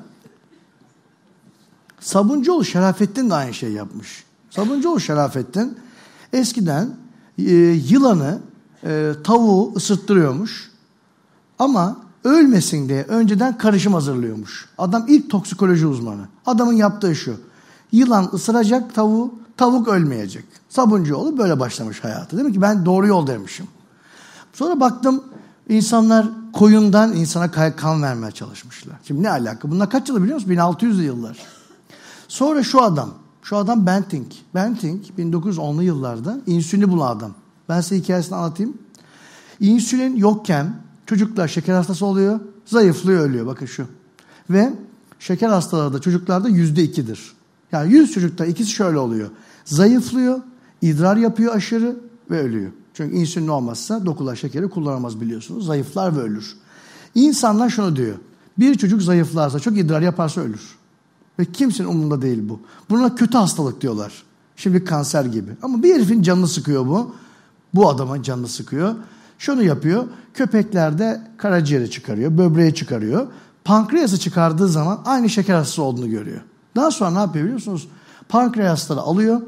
Sabuncuoğlu 2.00 2.64
Şerafettin 2.64 3.30
de 3.30 3.34
aynı 3.34 3.54
şey 3.54 3.72
yapmış. 3.72 4.24
Sabuncuoğlu 4.50 5.00
Şerafettin 5.00 5.78
eskiden 6.32 6.90
e, 7.38 7.52
yılanı, 7.88 8.38
e, 8.84 9.12
tavuğu 9.24 9.72
ısıttırıyormuş. 9.76 10.70
Ama 11.58 11.96
ölmesin 12.24 12.88
diye 12.88 13.02
önceden 13.02 13.58
karışım 13.58 13.92
hazırlıyormuş. 13.92 14.68
Adam 14.78 15.04
ilk 15.08 15.30
toksikoloji 15.30 15.86
uzmanı. 15.86 16.28
Adamın 16.46 16.72
yaptığı 16.72 17.14
şu. 17.14 17.36
Yılan 17.92 18.30
ısıracak 18.32 18.94
tavuğu, 18.94 19.34
tavuk 19.56 19.88
ölmeyecek. 19.88 20.44
Sabuncuoğlu 20.68 21.38
böyle 21.38 21.60
başlamış 21.60 22.04
hayatı. 22.04 22.38
Demek 22.38 22.54
ki 22.54 22.62
ben 22.62 22.86
doğru 22.86 23.06
yol 23.06 23.26
demişim. 23.26 23.66
Sonra 24.52 24.80
baktım 24.80 25.24
insanlar 25.68 26.26
koyundan 26.52 27.12
insana 27.12 27.50
kan 27.76 28.02
vermeye 28.02 28.30
çalışmışlar. 28.30 28.96
Şimdi 29.04 29.22
ne 29.22 29.30
alaka? 29.30 29.70
Bunlar 29.70 29.90
kaç 29.90 30.08
yılı 30.08 30.22
biliyor 30.22 30.36
musun? 30.36 30.50
1600'lü 30.50 31.02
yıllar. 31.02 31.38
Sonra 32.28 32.62
şu 32.62 32.82
adam, 32.82 33.10
şu 33.42 33.56
adam 33.56 33.86
Benting. 33.86 34.26
Benting 34.54 35.04
1910'lu 35.18 35.82
yıllarda 35.82 36.38
insülini 36.46 36.90
bulan 36.90 37.16
adam. 37.16 37.34
Ben 37.68 37.80
size 37.80 38.02
hikayesini 38.02 38.36
anlatayım. 38.36 38.78
İnsülin 39.60 40.16
yokken 40.16 40.72
çocuklar 41.06 41.48
şeker 41.48 41.74
hastası 41.74 42.06
oluyor, 42.06 42.40
zayıflıyor, 42.66 43.20
ölüyor. 43.20 43.46
Bakın 43.46 43.66
şu. 43.66 43.86
Ve 44.50 44.72
şeker 45.18 45.48
hastalığı 45.48 45.92
da 45.92 46.00
çocuklarda 46.00 46.48
yüzde 46.48 46.82
ikidir. 46.82 47.32
Yani 47.72 47.92
yüz 47.92 48.12
çocukta 48.12 48.46
ikisi 48.46 48.70
şöyle 48.70 48.98
oluyor. 48.98 49.30
Zayıflıyor, 49.64 50.40
idrar 50.82 51.16
yapıyor 51.16 51.54
aşırı 51.54 51.96
ve 52.30 52.40
ölüyor. 52.40 52.70
Çünkü 52.94 53.16
insülin 53.16 53.48
olmazsa 53.48 54.06
dokular 54.06 54.36
şekeri 54.36 54.68
kullanamaz 54.68 55.20
biliyorsunuz. 55.20 55.66
Zayıflar 55.66 56.16
ve 56.16 56.20
ölür. 56.20 56.56
İnsanlar 57.14 57.70
şunu 57.70 57.96
diyor. 57.96 58.16
Bir 58.58 58.74
çocuk 58.74 59.02
zayıflarsa, 59.02 59.60
çok 59.60 59.78
idrar 59.78 60.00
yaparsa 60.00 60.40
ölür. 60.40 60.76
Ve 61.38 61.44
kimsenin 61.44 61.88
umurunda 61.88 62.22
değil 62.22 62.48
bu. 62.48 62.60
Buna 62.90 63.14
kötü 63.14 63.38
hastalık 63.38 63.80
diyorlar. 63.80 64.22
Şimdi 64.56 64.84
kanser 64.84 65.24
gibi. 65.24 65.50
Ama 65.62 65.82
bir 65.82 65.94
herifin 65.94 66.22
canını 66.22 66.48
sıkıyor 66.48 66.86
bu. 66.86 67.14
Bu 67.76 67.88
adamın 67.88 68.22
canını 68.22 68.48
sıkıyor. 68.48 68.94
Şunu 69.38 69.62
yapıyor. 69.62 70.04
Köpeklerde 70.34 71.22
karaciğeri 71.36 71.90
çıkarıyor, 71.90 72.38
böbreği 72.38 72.74
çıkarıyor. 72.74 73.26
Pankreası 73.64 74.18
çıkardığı 74.18 74.68
zaman 74.68 75.00
aynı 75.04 75.28
şeker 75.28 75.54
hastası 75.54 75.82
olduğunu 75.82 76.10
görüyor. 76.10 76.40
Daha 76.76 76.90
sonra 76.90 77.10
ne 77.10 77.18
yapıyor 77.18 77.44
biliyor 77.44 77.54
musunuz? 77.54 77.88
Pankreasları 78.28 79.00
alıyor, 79.00 79.40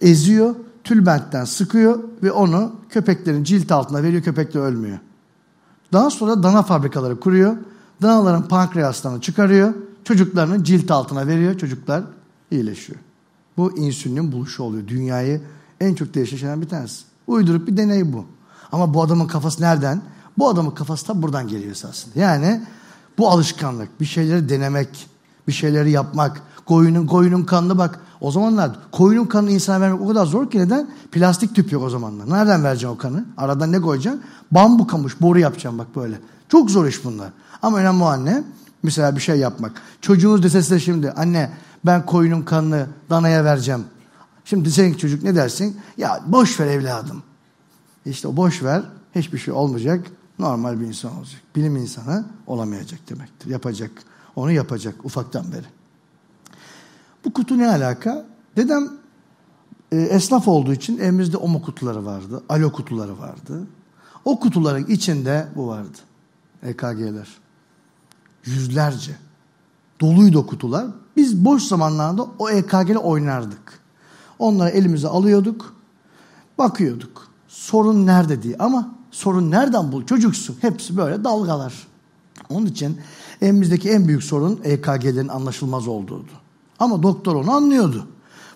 eziyor, 0.00 0.54
tülbentten 0.84 1.44
sıkıyor 1.44 1.98
ve 2.22 2.32
onu 2.32 2.72
köpeklerin 2.90 3.44
cilt 3.44 3.72
altına 3.72 4.02
veriyor. 4.02 4.22
Köpekler 4.22 4.60
ölmüyor. 4.60 4.98
Daha 5.92 6.10
sonra 6.10 6.42
dana 6.42 6.62
fabrikaları 6.62 7.20
kuruyor. 7.20 7.56
Danaların 8.02 8.48
pankreaslarını 8.48 9.20
çıkarıyor. 9.20 9.74
Çocuklarının 10.04 10.62
cilt 10.62 10.90
altına 10.90 11.26
veriyor. 11.26 11.58
Çocuklar 11.58 12.02
iyileşiyor. 12.50 12.98
Bu 13.56 13.78
insülinin 13.78 14.32
buluşu 14.32 14.62
oluyor. 14.62 14.88
Dünyayı 14.88 15.40
en 15.80 15.94
çok 15.94 16.14
değiştiren 16.14 16.62
bir 16.62 16.68
tanesi. 16.68 17.09
Uydurup 17.26 17.68
bir 17.68 17.76
deney 17.76 18.12
bu. 18.12 18.24
Ama 18.72 18.94
bu 18.94 19.02
adamın 19.02 19.26
kafası 19.26 19.62
nereden? 19.62 20.02
Bu 20.38 20.48
adamın 20.48 20.70
kafası 20.70 21.08
da 21.08 21.22
buradan 21.22 21.48
geliyor 21.48 21.70
esasında. 21.72 22.20
Yani 22.20 22.60
bu 23.18 23.28
alışkanlık, 23.28 24.00
bir 24.00 24.04
şeyleri 24.04 24.48
denemek, 24.48 25.06
bir 25.48 25.52
şeyleri 25.52 25.90
yapmak, 25.90 26.42
koyunun 26.66 27.06
koyunun 27.06 27.44
kanını 27.44 27.78
bak. 27.78 28.00
O 28.20 28.30
zamanlar 28.30 28.70
koyunun 28.92 29.24
kanını 29.24 29.50
insana 29.50 29.80
vermek 29.80 30.00
o 30.00 30.08
kadar 30.08 30.26
zor 30.26 30.50
ki 30.50 30.58
neden? 30.58 30.90
Plastik 31.12 31.54
tüp 31.54 31.72
yok 31.72 31.82
o 31.82 31.90
zamanlar. 31.90 32.30
Nereden 32.30 32.64
vereceksin 32.64 32.94
o 32.94 32.98
kanı? 32.98 33.24
Aradan 33.36 33.72
ne 33.72 33.80
koyacaksın? 33.80 34.22
Bambu 34.50 34.86
kamış, 34.86 35.20
boru 35.20 35.38
yapacaksın 35.38 35.78
bak 35.78 35.96
böyle. 35.96 36.20
Çok 36.48 36.70
zor 36.70 36.86
iş 36.86 37.04
bunlar. 37.04 37.28
Ama 37.62 37.78
önemli 37.78 38.02
o 38.02 38.06
anne. 38.06 38.44
Mesela 38.82 39.16
bir 39.16 39.20
şey 39.20 39.38
yapmak. 39.38 39.82
Çocuğunuz 40.00 40.42
dese 40.42 40.62
size 40.62 40.80
şimdi 40.80 41.10
anne 41.10 41.50
ben 41.86 42.06
koyunun 42.06 42.42
kanını 42.42 42.86
danaya 43.10 43.44
vereceğim. 43.44 43.84
Şimdi 44.50 44.70
senin 44.70 44.94
çocuk 44.94 45.22
ne 45.22 45.34
dersin? 45.34 45.80
Ya 45.96 46.20
boş 46.26 46.60
ver 46.60 46.66
evladım. 46.66 47.22
İşte 48.06 48.28
o 48.28 48.36
boş 48.36 48.62
ver 48.62 48.82
hiçbir 49.14 49.38
şey 49.38 49.54
olmayacak. 49.54 50.06
Normal 50.38 50.80
bir 50.80 50.86
insan 50.86 51.18
olacak. 51.18 51.40
Bilim 51.56 51.76
insanı 51.76 52.24
olamayacak 52.46 53.10
demektir. 53.10 53.50
Yapacak. 53.50 53.90
Onu 54.36 54.52
yapacak 54.52 55.04
ufaktan 55.04 55.52
beri. 55.52 55.64
Bu 57.24 57.32
kutu 57.32 57.58
ne 57.58 57.68
alaka? 57.68 58.26
Dedem 58.56 58.88
e, 59.92 59.96
esnaf 59.96 60.48
olduğu 60.48 60.72
için 60.72 60.98
evimizde 60.98 61.36
omo 61.36 61.62
kutuları 61.62 62.06
vardı. 62.06 62.42
Alo 62.48 62.72
kutuları 62.72 63.18
vardı. 63.18 63.66
O 64.24 64.40
kutuların 64.40 64.86
içinde 64.86 65.48
bu 65.56 65.68
vardı. 65.68 65.98
EKG'ler. 66.62 67.28
Yüzlerce. 68.44 69.16
Doluydu 70.00 70.46
kutular. 70.46 70.86
Biz 71.16 71.44
boş 71.44 71.62
zamanlarda 71.62 72.26
o 72.38 72.50
EKG'le 72.50 72.96
oynardık. 72.96 73.80
Onları 74.40 74.70
elimize 74.70 75.08
alıyorduk. 75.08 75.74
Bakıyorduk. 76.58 77.28
Sorun 77.48 78.06
nerede 78.06 78.42
diye. 78.42 78.56
Ama 78.58 78.94
sorun 79.10 79.50
nereden 79.50 79.92
bul? 79.92 80.06
Çocuksun. 80.06 80.56
Hepsi 80.60 80.96
böyle 80.96 81.24
dalgalar. 81.24 81.74
Onun 82.48 82.66
için 82.66 83.00
evimizdeki 83.42 83.90
en 83.90 84.08
büyük 84.08 84.24
sorun 84.24 84.60
EKG'lerin 84.64 85.28
anlaşılmaz 85.28 85.88
olduğuydu. 85.88 86.32
Ama 86.78 87.02
doktor 87.02 87.34
onu 87.34 87.52
anlıyordu. 87.52 88.06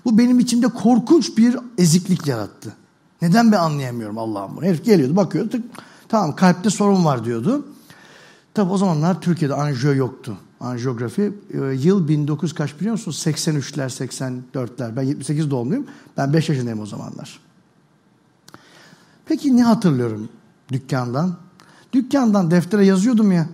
Bu 0.04 0.18
benim 0.18 0.38
içimde 0.38 0.68
korkunç 0.68 1.38
bir 1.38 1.56
eziklik 1.78 2.26
yarattı. 2.26 2.72
Neden 3.22 3.52
ben 3.52 3.58
anlayamıyorum 3.58 4.18
Allah'ım 4.18 4.56
bunu? 4.56 4.64
Herif 4.64 4.84
geliyordu 4.84 5.16
bakıyordu. 5.16 5.56
Tamam 6.08 6.36
kalpte 6.36 6.70
sorun 6.70 7.04
var 7.04 7.24
diyordu. 7.24 7.66
Tabi 8.54 8.72
o 8.72 8.78
zamanlar 8.78 9.20
Türkiye'de 9.20 9.54
anjiyo 9.54 9.94
yoktu. 9.94 10.36
Anjiyografi 10.64 11.32
e, 11.50 11.58
yıl 11.58 12.08
1900 12.08 12.54
kaç 12.54 12.80
biliyor 12.80 12.92
musunuz? 12.92 13.22
83'ler 13.26 14.08
84'ler. 14.54 14.96
Ben 14.96 15.02
78 15.02 15.50
doğumluyum. 15.50 15.86
Ben 16.16 16.32
5 16.32 16.48
yaşındayım 16.48 16.80
o 16.80 16.86
zamanlar. 16.86 17.40
Peki 19.26 19.56
ne 19.56 19.62
hatırlıyorum 19.62 20.28
dükkandan? 20.72 21.36
Dükkandan 21.92 22.50
deftere 22.50 22.86
yazıyordum 22.86 23.32
ya. 23.32 23.48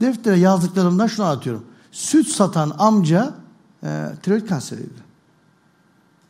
Deftere 0.00 0.38
yazdıklarımdan 0.38 1.06
şunu 1.06 1.26
atıyorum. 1.26 1.64
Süt 1.92 2.28
satan 2.28 2.74
amca 2.78 3.34
e, 3.82 4.06
tiroid 4.22 4.48
kanseriydi. 4.48 5.10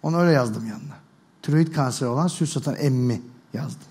Onu 0.02 0.16
öyle 0.16 0.32
yazdım 0.32 0.66
yanına. 0.66 0.96
Tiroid 1.42 1.74
kanseri 1.74 2.08
olan 2.08 2.26
süt 2.26 2.48
satan 2.48 2.76
emmi 2.78 3.22
yazdım. 3.54 3.88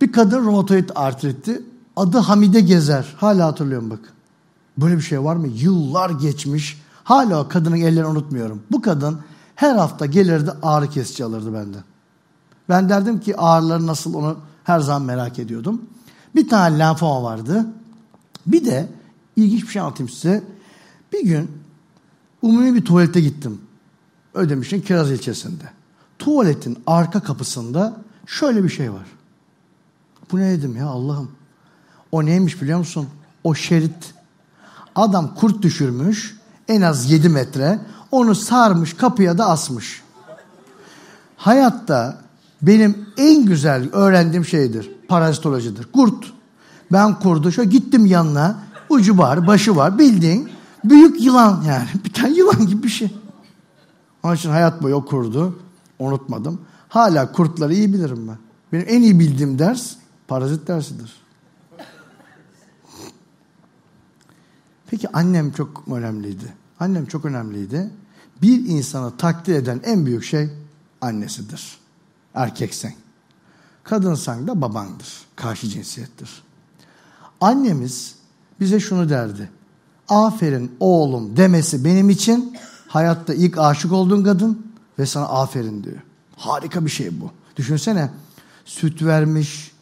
Bir 0.00 0.12
kadın 0.12 0.44
romatoid 0.44 0.88
artritti. 0.94 1.62
Adı 1.96 2.18
Hamide 2.18 2.60
Gezer. 2.60 3.14
Hala 3.16 3.46
hatırlıyorum 3.46 3.90
bak. 3.90 4.12
Böyle 4.78 4.96
bir 4.96 5.02
şey 5.02 5.24
var 5.24 5.36
mı? 5.36 5.48
Yıllar 5.48 6.10
geçmiş. 6.10 6.82
Hala 7.04 7.40
o 7.40 7.48
kadının 7.48 7.76
ellerini 7.76 8.06
unutmuyorum. 8.06 8.62
Bu 8.72 8.82
kadın 8.82 9.20
her 9.54 9.74
hafta 9.74 10.06
gelirdi 10.06 10.50
ağrı 10.62 10.90
kesici 10.90 11.24
alırdı 11.24 11.54
benden. 11.54 11.84
Ben 12.68 12.88
derdim 12.88 13.20
ki 13.20 13.36
ağrıları 13.36 13.86
nasıl 13.86 14.14
onu 14.14 14.36
her 14.64 14.80
zaman 14.80 15.02
merak 15.02 15.38
ediyordum. 15.38 15.82
Bir 16.34 16.48
tane 16.48 16.78
lenfoma 16.78 17.22
vardı. 17.22 17.66
Bir 18.46 18.64
de 18.64 18.88
ilginç 19.36 19.62
bir 19.62 19.68
şey 19.68 19.82
anlatayım 19.82 20.08
size. 20.08 20.44
Bir 21.12 21.24
gün 21.24 21.50
umumi 22.42 22.74
bir 22.74 22.84
tuvalete 22.84 23.20
gittim. 23.20 23.60
Ödemiş'in 24.34 24.80
Kiraz 24.80 25.10
ilçesinde. 25.10 25.64
Tuvaletin 26.18 26.78
arka 26.86 27.20
kapısında 27.20 27.96
şöyle 28.26 28.64
bir 28.64 28.68
şey 28.68 28.92
var. 28.92 29.06
Bu 30.32 30.38
ne 30.38 30.50
dedim 30.50 30.76
ya 30.76 30.86
Allah'ım. 30.86 31.30
O 32.12 32.26
neymiş 32.26 32.62
biliyor 32.62 32.78
musun? 32.78 33.08
O 33.44 33.54
şerit. 33.54 34.14
Adam 35.00 35.34
kurt 35.34 35.62
düşürmüş 35.62 36.36
en 36.68 36.80
az 36.82 37.10
7 37.10 37.28
metre. 37.28 37.80
Onu 38.10 38.34
sarmış 38.34 38.94
kapıya 38.94 39.38
da 39.38 39.48
asmış. 39.48 40.02
Hayatta 41.36 42.18
benim 42.62 43.06
en 43.16 43.46
güzel 43.46 43.88
öğrendiğim 43.92 44.44
şeydir. 44.44 44.90
Parazitolojidir. 45.08 45.92
Kurt. 45.92 46.32
Ben 46.92 47.18
kurdu 47.18 47.52
şöyle 47.52 47.70
gittim 47.70 48.06
yanına. 48.06 48.58
Ucu 48.88 49.18
var, 49.18 49.46
başı 49.46 49.76
var. 49.76 49.98
Bildiğin 49.98 50.48
büyük 50.84 51.22
yılan 51.22 51.62
yani. 51.62 51.88
Bir 52.04 52.12
tane 52.12 52.36
yılan 52.36 52.66
gibi 52.66 52.82
bir 52.82 52.88
şey. 52.88 53.10
Onun 54.22 54.34
için 54.34 54.50
hayat 54.50 54.82
boyu 54.82 54.94
o 54.94 55.04
kurdu. 55.04 55.58
Unutmadım. 55.98 56.60
Hala 56.88 57.32
kurtları 57.32 57.74
iyi 57.74 57.92
bilirim 57.92 58.28
ben. 58.28 58.38
Benim 58.72 58.86
en 58.88 59.02
iyi 59.02 59.20
bildiğim 59.20 59.58
ders 59.58 59.92
parazit 60.28 60.68
dersidir. 60.68 61.19
Peki 64.90 65.08
annem 65.12 65.52
çok 65.52 65.84
önemliydi. 65.88 66.54
Annem 66.80 67.06
çok 67.06 67.24
önemliydi. 67.24 67.90
Bir 68.42 68.66
insanı 68.66 69.16
takdir 69.16 69.54
eden 69.54 69.80
en 69.84 70.06
büyük 70.06 70.24
şey 70.24 70.48
annesidir. 71.00 71.78
Erkeksen. 72.34 72.94
Kadınsan 73.84 74.46
da 74.46 74.60
babandır. 74.60 75.08
Karşı 75.36 75.68
cinsiyettir. 75.68 76.42
Annemiz 77.40 78.14
bize 78.60 78.80
şunu 78.80 79.08
derdi. 79.08 79.50
Aferin 80.08 80.72
oğlum 80.80 81.36
demesi 81.36 81.84
benim 81.84 82.10
için 82.10 82.56
hayatta 82.88 83.34
ilk 83.34 83.58
aşık 83.58 83.92
olduğun 83.92 84.24
kadın 84.24 84.72
ve 84.98 85.06
sana 85.06 85.24
aferin 85.24 85.84
diyor. 85.84 86.02
Harika 86.36 86.84
bir 86.84 86.90
şey 86.90 87.20
bu. 87.20 87.30
Düşünsene 87.56 88.10
süt 88.64 89.02
vermiş, 89.02 89.72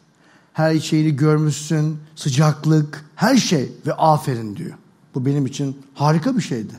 her 0.53 0.79
şeyini 0.79 1.15
görmüşsün, 1.15 1.97
sıcaklık, 2.15 3.05
her 3.15 3.37
şey 3.37 3.71
ve 3.87 3.93
aferin 3.93 4.55
diyor. 4.55 4.75
Bu 5.19 5.25
benim 5.25 5.45
için 5.45 5.81
harika 5.93 6.37
bir 6.37 6.41
şeydi. 6.41 6.73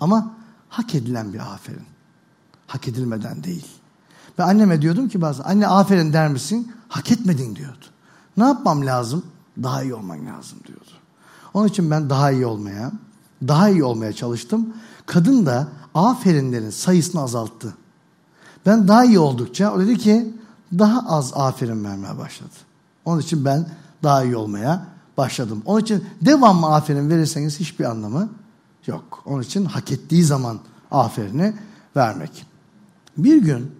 Ama 0.00 0.34
hak 0.68 0.94
edilen 0.94 1.32
bir 1.32 1.54
aferin. 1.54 1.86
Hak 2.66 2.88
edilmeden 2.88 3.44
değil. 3.44 3.66
Ve 4.38 4.42
anneme 4.42 4.82
diyordum 4.82 5.08
ki 5.08 5.20
bazen 5.20 5.44
anne 5.44 5.66
aferin 5.66 6.12
der 6.12 6.28
misin? 6.28 6.72
Hak 6.88 7.12
etmedin 7.12 7.56
diyordu. 7.56 7.84
Ne 8.36 8.44
yapmam 8.44 8.86
lazım? 8.86 9.24
Daha 9.62 9.82
iyi 9.82 9.94
olman 9.94 10.26
lazım 10.26 10.58
diyordu. 10.66 10.90
Onun 11.54 11.68
için 11.68 11.90
ben 11.90 12.10
daha 12.10 12.30
iyi 12.30 12.46
olmaya, 12.46 12.92
daha 13.48 13.68
iyi 13.68 13.84
olmaya 13.84 14.12
çalıştım. 14.12 14.74
Kadın 15.06 15.46
da 15.46 15.68
aferinlerin 15.94 16.70
sayısını 16.70 17.22
azalttı. 17.22 17.74
Ben 18.66 18.88
daha 18.88 19.04
iyi 19.04 19.18
oldukça 19.18 19.72
o 19.72 19.80
dedi 19.80 19.98
ki 19.98 20.34
daha 20.78 21.08
az 21.08 21.32
aferin 21.34 21.84
vermeye 21.84 22.18
başladı. 22.18 22.54
Onun 23.04 23.20
için 23.20 23.44
ben 23.44 23.68
daha 24.02 24.24
iyi 24.24 24.36
olmaya 24.36 24.86
başladım. 25.18 25.62
Onun 25.66 25.80
için 25.80 26.04
devamlı 26.20 26.66
aferin 26.66 27.10
verirseniz 27.10 27.60
hiçbir 27.60 27.84
anlamı 27.84 28.28
yok. 28.86 29.22
Onun 29.26 29.42
için 29.42 29.64
hak 29.64 29.92
ettiği 29.92 30.24
zaman 30.24 30.58
aferini 30.90 31.54
vermek. 31.96 32.46
Bir 33.16 33.42
gün 33.42 33.72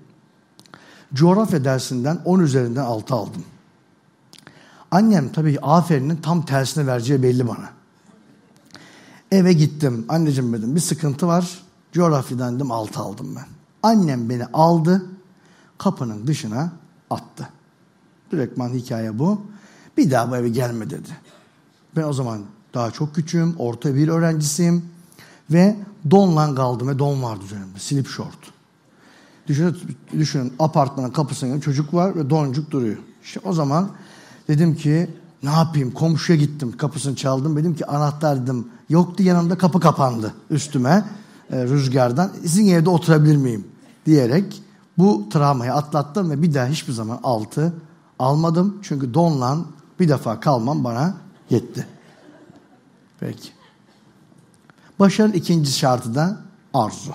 coğrafya 1.15 1.65
dersinden 1.65 2.19
10 2.25 2.41
üzerinden 2.41 2.85
6 2.85 3.15
aldım. 3.15 3.45
Annem 4.91 5.33
tabii 5.33 5.59
aferinin 5.63 6.17
tam 6.17 6.45
tersine 6.45 6.87
vereceği 6.87 7.23
belli 7.23 7.49
bana. 7.49 7.71
Eve 9.31 9.53
gittim. 9.53 10.07
Anneciğim 10.09 10.53
dedim 10.53 10.75
bir 10.75 10.81
sıkıntı 10.81 11.27
var. 11.27 11.63
Coğrafyadan 11.93 12.57
dedim 12.57 12.71
6 12.71 13.01
aldım 13.01 13.37
ben. 13.37 13.47
Annem 13.83 14.31
beni 14.31 14.47
aldı. 14.47 15.07
Kapının 15.79 16.27
dışına 16.27 16.73
attı. 17.11 17.49
Direktman 18.33 18.69
hikaye 18.69 19.19
bu. 19.19 19.43
Bir 19.99 20.11
daha 20.11 20.31
bu 20.31 20.37
eve 20.37 20.49
gelme 20.49 20.91
dedi. 20.91 21.09
Ben 21.97 22.03
o 22.03 22.13
zaman 22.13 22.41
daha 22.75 22.91
çok 22.91 23.15
küçüğüm. 23.15 23.55
Orta 23.59 23.95
bir 23.95 24.09
öğrencisiyim. 24.09 24.85
Ve 25.51 25.77
donla 26.11 26.55
kaldım 26.55 26.89
ve 26.89 26.99
don 26.99 27.23
vardı 27.23 27.45
üzerimde. 27.45 27.79
Slip 27.79 28.09
short. 28.09 28.39
Düşünün, 29.47 29.77
düşünün 30.13 30.53
apartmanın 30.59 31.11
kapısında 31.11 31.61
çocuk 31.61 31.95
var 31.95 32.17
ve 32.17 32.31
doncuk 32.31 32.71
duruyor. 32.71 32.97
İşte 33.25 33.41
o 33.45 33.53
zaman 33.53 33.91
dedim 34.49 34.75
ki 34.75 35.11
ne 35.43 35.51
yapayım 35.51 35.91
komşuya 35.91 36.39
gittim 36.39 36.77
kapısını 36.77 37.17
çaldım. 37.17 37.57
Dedim 37.57 37.75
ki 37.75 37.87
anahtar 37.87 38.43
dedim 38.43 38.69
yoktu 38.89 39.23
yanımda 39.23 39.59
kapı 39.59 39.81
kapandı 39.81 40.35
üstüme 40.51 41.05
e, 41.51 41.65
rüzgardan. 41.65 42.31
Sizin 42.41 42.69
evde 42.69 42.91
oturabilir 42.91 43.37
miyim 43.37 43.65
diyerek 44.07 44.63
bu 44.99 45.29
travmayı 45.33 45.75
atlattım 45.75 46.31
ve 46.31 46.43
bir 46.43 46.55
daha 46.55 46.67
hiçbir 46.67 46.93
zaman 46.93 47.21
altı 47.23 47.73
almadım. 48.19 48.79
Çünkü 48.83 49.15
donla 49.15 49.59
bir 50.01 50.09
defa 50.09 50.41
kalmam 50.41 50.85
bana 50.85 51.17
yetti. 51.51 51.87
Peki. 53.21 53.49
Başarının 54.99 55.33
ikinci 55.33 55.73
şartı 55.73 56.15
da 56.15 56.41
arzu. 56.75 57.15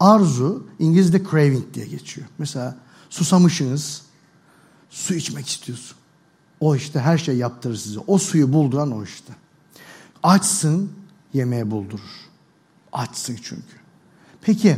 Arzu 0.00 0.66
İngilizce 0.78 1.22
craving 1.30 1.74
diye 1.74 1.86
geçiyor. 1.86 2.26
Mesela 2.38 2.76
susamışsınız, 3.10 4.02
su 4.90 5.14
içmek 5.14 5.48
istiyorsun. 5.48 5.96
O 6.60 6.76
işte 6.76 7.00
her 7.00 7.18
şey 7.18 7.36
yaptırır 7.36 7.76
size. 7.76 8.00
O 8.06 8.18
suyu 8.18 8.52
bulduran 8.52 8.92
o 8.92 9.04
işte. 9.04 9.32
Açsın, 10.22 10.92
yemeğe 11.32 11.70
buldurur. 11.70 12.26
Açsın 12.92 13.38
çünkü. 13.42 13.76
Peki 14.40 14.76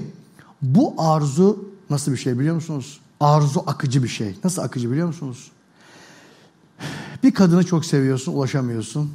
bu 0.62 0.94
arzu 0.98 1.68
nasıl 1.90 2.12
bir 2.12 2.16
şey 2.16 2.38
biliyor 2.38 2.54
musunuz? 2.54 3.00
Arzu 3.20 3.64
akıcı 3.66 4.02
bir 4.02 4.08
şey. 4.08 4.38
Nasıl 4.44 4.62
akıcı 4.62 4.90
biliyor 4.90 5.06
musunuz? 5.06 5.50
Bir 7.22 7.34
kadını 7.34 7.66
çok 7.66 7.84
seviyorsun, 7.84 8.32
ulaşamıyorsun. 8.32 9.10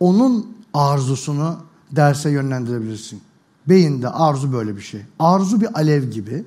Onun 0.00 0.56
arzusunu 0.74 1.56
derse 1.92 2.30
yönlendirebilirsin. 2.30 3.22
Beyinde 3.68 4.08
arzu 4.08 4.52
böyle 4.52 4.76
bir 4.76 4.80
şey. 4.80 5.02
Arzu 5.18 5.60
bir 5.60 5.78
alev 5.78 6.10
gibi. 6.10 6.44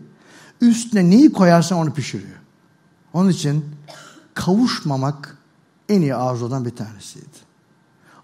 Üstüne 0.61 1.09
neyi 1.09 1.33
koyarsan 1.33 1.77
onu 1.77 1.93
pişiriyor. 1.93 2.37
Onun 3.13 3.29
için 3.29 3.65
kavuşmamak 4.33 5.37
en 5.89 6.01
iyi 6.01 6.15
arzudan 6.15 6.65
bir 6.65 6.75
tanesiydi. 6.75 7.25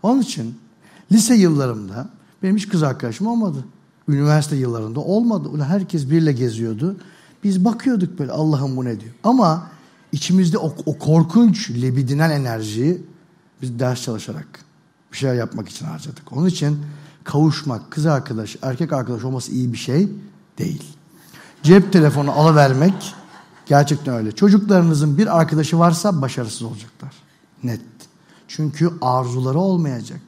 Onun 0.04 0.21
için 0.21 0.56
lise 1.12 1.36
yıllarımda 1.36 2.10
benim 2.43 2.56
hiç 2.58 2.67
kız 2.67 2.84
arkadaşım 2.84 3.28
olmadı. 3.28 3.65
Üniversite 4.08 4.56
yıllarında 4.56 5.00
olmadı. 5.00 5.63
Herkes 5.63 6.10
birle 6.10 6.34
geziyordu. 6.34 6.97
Biz 7.43 7.65
bakıyorduk 7.65 8.19
böyle 8.19 8.32
Allah'ım 8.32 8.78
bu 8.78 8.86
ne 8.86 9.00
diyor. 9.00 9.13
Ama 9.24 9.67
içimizde 10.12 10.58
o, 10.58 10.76
o 10.86 10.97
korkunç 10.97 11.69
libidinal 11.69 12.32
enerjiyi 12.32 13.02
biz 13.62 13.80
ders 13.80 14.02
çalışarak 14.02 14.47
bir 15.12 15.17
şeyler 15.17 15.36
yapmak 15.36 15.69
için 15.69 15.86
harcadık. 15.86 16.32
Onun 16.32 16.47
için 16.47 16.80
kavuşmak, 17.24 17.91
kız 17.91 18.06
arkadaş, 18.06 18.58
erkek 18.62 18.93
arkadaş 18.93 19.24
olması 19.24 19.52
iyi 19.52 19.74
bir 19.74 19.78
şey 19.78 20.10
değil. 20.58 20.84
Cep 21.63 21.93
telefonu 21.93 22.32
alıvermek 22.32 23.13
gerçekten 23.65 24.13
öyle. 24.15 24.32
Çocuklarınızın 24.32 25.17
bir 25.17 25.39
arkadaşı 25.39 25.80
varsa 25.80 26.21
başarısız 26.21 26.62
olacaklar. 26.62 27.13
Net. 27.63 27.82
Çünkü 28.47 28.91
arzuları 29.02 29.60
olmayacak. 29.60 30.21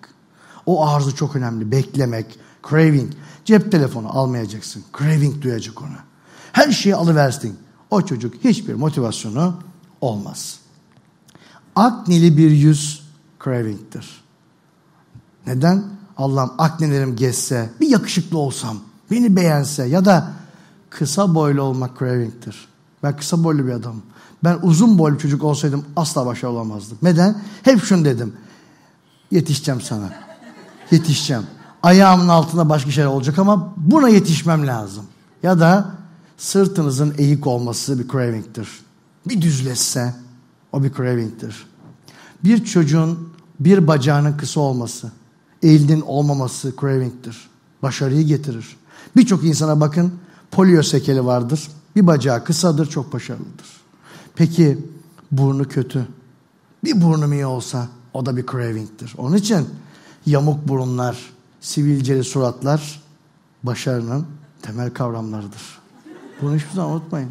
O 0.66 0.88
arzu 0.88 1.16
çok 1.16 1.36
önemli. 1.36 1.72
Beklemek, 1.72 2.40
craving. 2.70 3.14
Cep 3.46 3.72
telefonu 3.72 4.18
almayacaksın. 4.18 4.84
Craving 4.98 5.42
duyacak 5.42 5.82
ona. 5.82 6.00
Her 6.52 6.72
şeyi 6.72 6.96
alıversin. 6.96 7.58
O 7.90 8.02
çocuk 8.02 8.34
hiçbir 8.44 8.74
motivasyonu 8.74 9.56
olmaz. 10.04 10.60
Akneli 11.76 12.38
bir 12.38 12.52
yüz 12.52 13.04
craving'tir. 13.44 14.24
Neden? 15.48 15.84
Allah'ım 16.18 16.52
aknelerim 16.58 17.16
geçse, 17.16 17.70
bir 17.82 17.90
yakışıklı 17.90 18.38
olsam, 18.38 18.78
beni 19.12 19.36
beğense 19.36 19.86
ya 19.86 20.06
da 20.06 20.32
kısa 20.90 21.36
boylu 21.36 21.62
olmak 21.62 22.00
craving'tir. 22.00 22.68
Ben 23.04 23.18
kısa 23.18 23.44
boylu 23.44 23.68
bir 23.68 23.72
adamım. 23.72 24.04
Ben 24.44 24.60
uzun 24.62 24.98
boylu 24.98 25.18
çocuk 25.18 25.44
olsaydım 25.44 25.86
asla 25.96 26.26
başarılı 26.26 26.56
olamazdım. 26.56 26.98
Neden? 27.02 27.42
Hep 27.64 27.84
şunu 27.84 28.06
dedim. 28.06 28.34
Yetişeceğim 29.32 29.82
sana. 29.82 30.10
Yetişeceğim. 30.92 31.44
Ayağımın 31.84 32.28
altında 32.28 32.70
başka 32.70 32.92
şeyler 32.92 33.10
olacak 33.10 33.40
ama 33.40 33.74
buna 33.78 34.10
yetişmem 34.10 34.68
lazım. 34.68 35.06
Ya 35.44 35.60
da 35.60 35.92
sırtınızın 36.38 37.14
eğik 37.18 37.48
olması 37.48 38.00
bir 38.00 38.08
craving'tir. 38.08 38.70
Bir 39.28 39.42
düzleşse 39.42 40.16
o 40.72 40.84
bir 40.84 40.94
craving'tir. 40.94 41.68
Bir 42.44 42.66
çocuğun 42.66 43.34
bir 43.60 43.88
bacağının 43.88 44.38
kısa 44.38 44.60
olması, 44.60 45.12
elinin 45.64 46.02
olmaması 46.02 46.74
craving'tir. 46.82 47.50
Başarıyı 47.82 48.26
getirir. 48.26 48.78
Birçok 49.16 49.44
insana 49.44 49.80
bakın 49.80 50.14
polio 50.52 50.84
sekeli 50.84 51.26
vardır. 51.26 51.68
Bir 51.96 52.08
bacağı 52.08 52.44
kısadır, 52.44 52.86
çok 52.86 53.14
başarılıdır. 53.14 53.68
Peki 54.36 54.78
burnu 55.32 55.68
kötü. 55.68 56.08
Bir 56.84 57.02
burnum 57.02 57.34
iyi 57.34 57.46
olsa 57.46 57.88
o 58.14 58.26
da 58.26 58.38
bir 58.38 58.46
craving'tir. 58.46 59.14
Onun 59.18 59.36
için 59.36 59.68
yamuk 60.26 60.68
burunlar, 60.68 61.34
sivilceli 61.62 62.24
suratlar 62.24 63.02
başarının 63.64 64.26
temel 64.62 64.90
kavramlarıdır. 64.90 65.80
Bunu 66.42 66.56
hiçbir 66.56 66.74
zaman 66.74 66.92
unutmayın. 66.92 67.30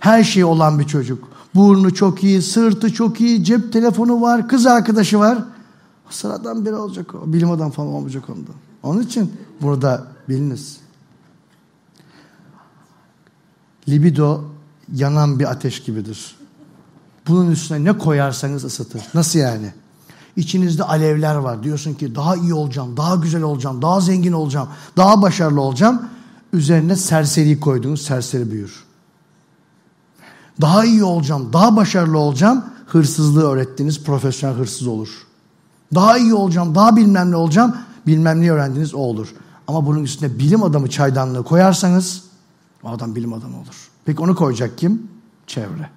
Her 0.00 0.24
şey 0.24 0.44
olan 0.44 0.78
bir 0.78 0.84
çocuk. 0.84 1.28
Burnu 1.54 1.94
çok 1.94 2.24
iyi, 2.24 2.42
sırtı 2.42 2.92
çok 2.92 3.20
iyi, 3.20 3.44
cep 3.44 3.72
telefonu 3.72 4.20
var, 4.20 4.48
kız 4.48 4.66
arkadaşı 4.66 5.18
var. 5.18 5.38
Sıradan 6.10 6.66
biri 6.66 6.74
olacak 6.74 7.14
o. 7.14 7.32
Bilim 7.32 7.50
adam 7.50 7.70
falan 7.70 7.88
olmayacak 7.88 8.30
onda. 8.30 8.50
Onun 8.82 9.02
için 9.02 9.32
burada 9.62 10.06
biliniz. 10.28 10.76
Libido 13.88 14.44
yanan 14.94 15.38
bir 15.38 15.50
ateş 15.50 15.82
gibidir. 15.82 16.36
Bunun 17.28 17.50
üstüne 17.50 17.84
ne 17.84 17.98
koyarsanız 17.98 18.64
ısıtır. 18.64 19.02
Nasıl 19.14 19.38
yani? 19.38 19.72
İçinizde 20.36 20.84
alevler 20.84 21.34
var. 21.34 21.62
Diyorsun 21.62 21.94
ki 21.94 22.14
daha 22.14 22.36
iyi 22.36 22.54
olacağım, 22.54 22.96
daha 22.96 23.16
güzel 23.16 23.42
olacağım, 23.42 23.82
daha 23.82 24.00
zengin 24.00 24.32
olacağım, 24.32 24.68
daha 24.96 25.22
başarılı 25.22 25.60
olacağım. 25.60 26.02
Üzerine 26.52 26.96
serseri 26.96 27.60
koyduğunuz 27.60 28.02
serseri 28.02 28.50
büyür. 28.50 28.85
Daha 30.60 30.84
iyi 30.84 31.04
olacağım, 31.04 31.52
daha 31.52 31.76
başarılı 31.76 32.18
olacağım. 32.18 32.64
Hırsızlığı 32.86 33.48
öğrettiğiniz 33.48 34.04
profesyonel 34.04 34.56
hırsız 34.56 34.86
olur. 34.86 35.08
Daha 35.94 36.18
iyi 36.18 36.34
olacağım, 36.34 36.74
daha 36.74 36.96
bilmem 36.96 37.30
ne 37.30 37.36
olacağım. 37.36 37.76
Bilmem 38.06 38.40
ne 38.40 38.50
öğrendiğiniz 38.50 38.94
o 38.94 38.98
olur. 38.98 39.28
Ama 39.66 39.86
bunun 39.86 40.04
üstüne 40.04 40.38
bilim 40.38 40.62
adamı 40.62 40.90
çaydanlığı 40.90 41.44
koyarsanız 41.44 42.22
o 42.82 42.88
adam 42.88 43.14
bilim 43.14 43.32
adamı 43.32 43.56
olur. 43.56 43.90
Peki 44.04 44.22
onu 44.22 44.34
koyacak 44.34 44.78
kim? 44.78 45.02
Çevre. 45.46 45.90